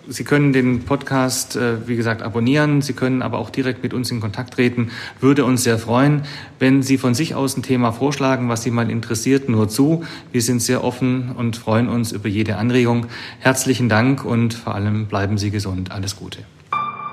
Sie 0.09 0.23
können 0.23 0.53
den 0.53 0.85
Podcast, 0.85 1.55
äh, 1.55 1.87
wie 1.87 1.95
gesagt, 1.95 2.23
abonnieren. 2.23 2.81
Sie 2.81 2.93
können 2.93 3.21
aber 3.21 3.37
auch 3.37 3.51
direkt 3.51 3.83
mit 3.83 3.93
uns 3.93 4.09
in 4.09 4.19
Kontakt 4.19 4.55
treten. 4.55 4.89
Würde 5.21 5.45
uns 5.45 5.63
sehr 5.63 5.77
freuen, 5.77 6.23
wenn 6.57 6.81
Sie 6.81 6.97
von 6.97 7.13
sich 7.13 7.35
aus 7.35 7.55
ein 7.55 7.61
Thema 7.61 7.91
vorschlagen, 7.91 8.49
was 8.49 8.63
Sie 8.63 8.71
mal 8.71 8.89
interessiert, 8.89 9.49
nur 9.49 9.69
zu. 9.69 10.03
Wir 10.31 10.41
sind 10.41 10.61
sehr 10.63 10.83
offen 10.83 11.31
und 11.37 11.57
freuen 11.57 11.87
uns 11.87 12.11
über 12.11 12.27
jede 12.27 12.57
Anregung. 12.57 13.05
Herzlichen 13.39 13.87
Dank 13.87 14.25
und 14.25 14.55
vor 14.55 14.73
allem 14.73 15.05
bleiben 15.05 15.37
Sie 15.37 15.51
gesund. 15.51 15.91
Alles 15.91 16.15
Gute. 16.15 16.39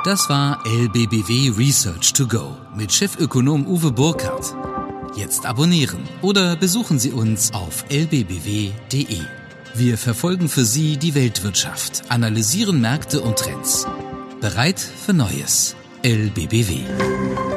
Das 0.04 0.30
war 0.30 0.64
LBBW 0.66 1.52
Research 1.59 2.12
to 2.14 2.26
Go 2.26 2.56
mit 2.76 2.92
Chefökonom 2.92 3.66
Uwe 3.66 3.92
Burkhardt. 3.92 4.54
Jetzt 5.16 5.44
abonnieren 5.44 6.00
oder 6.22 6.56
besuchen 6.56 6.98
Sie 6.98 7.11
uns 7.11 7.52
auf 7.52 7.85
lbbw.de. 7.90 9.20
Wir 9.78 9.98
verfolgen 9.98 10.48
für 10.48 10.64
Sie 10.64 10.96
die 10.96 11.14
Weltwirtschaft, 11.14 12.04
analysieren 12.08 12.80
Märkte 12.80 13.20
und 13.20 13.36
Trends. 13.38 13.86
Bereit 14.40 14.80
für 14.80 15.12
Neues. 15.12 15.76
LBBW. 16.02 17.55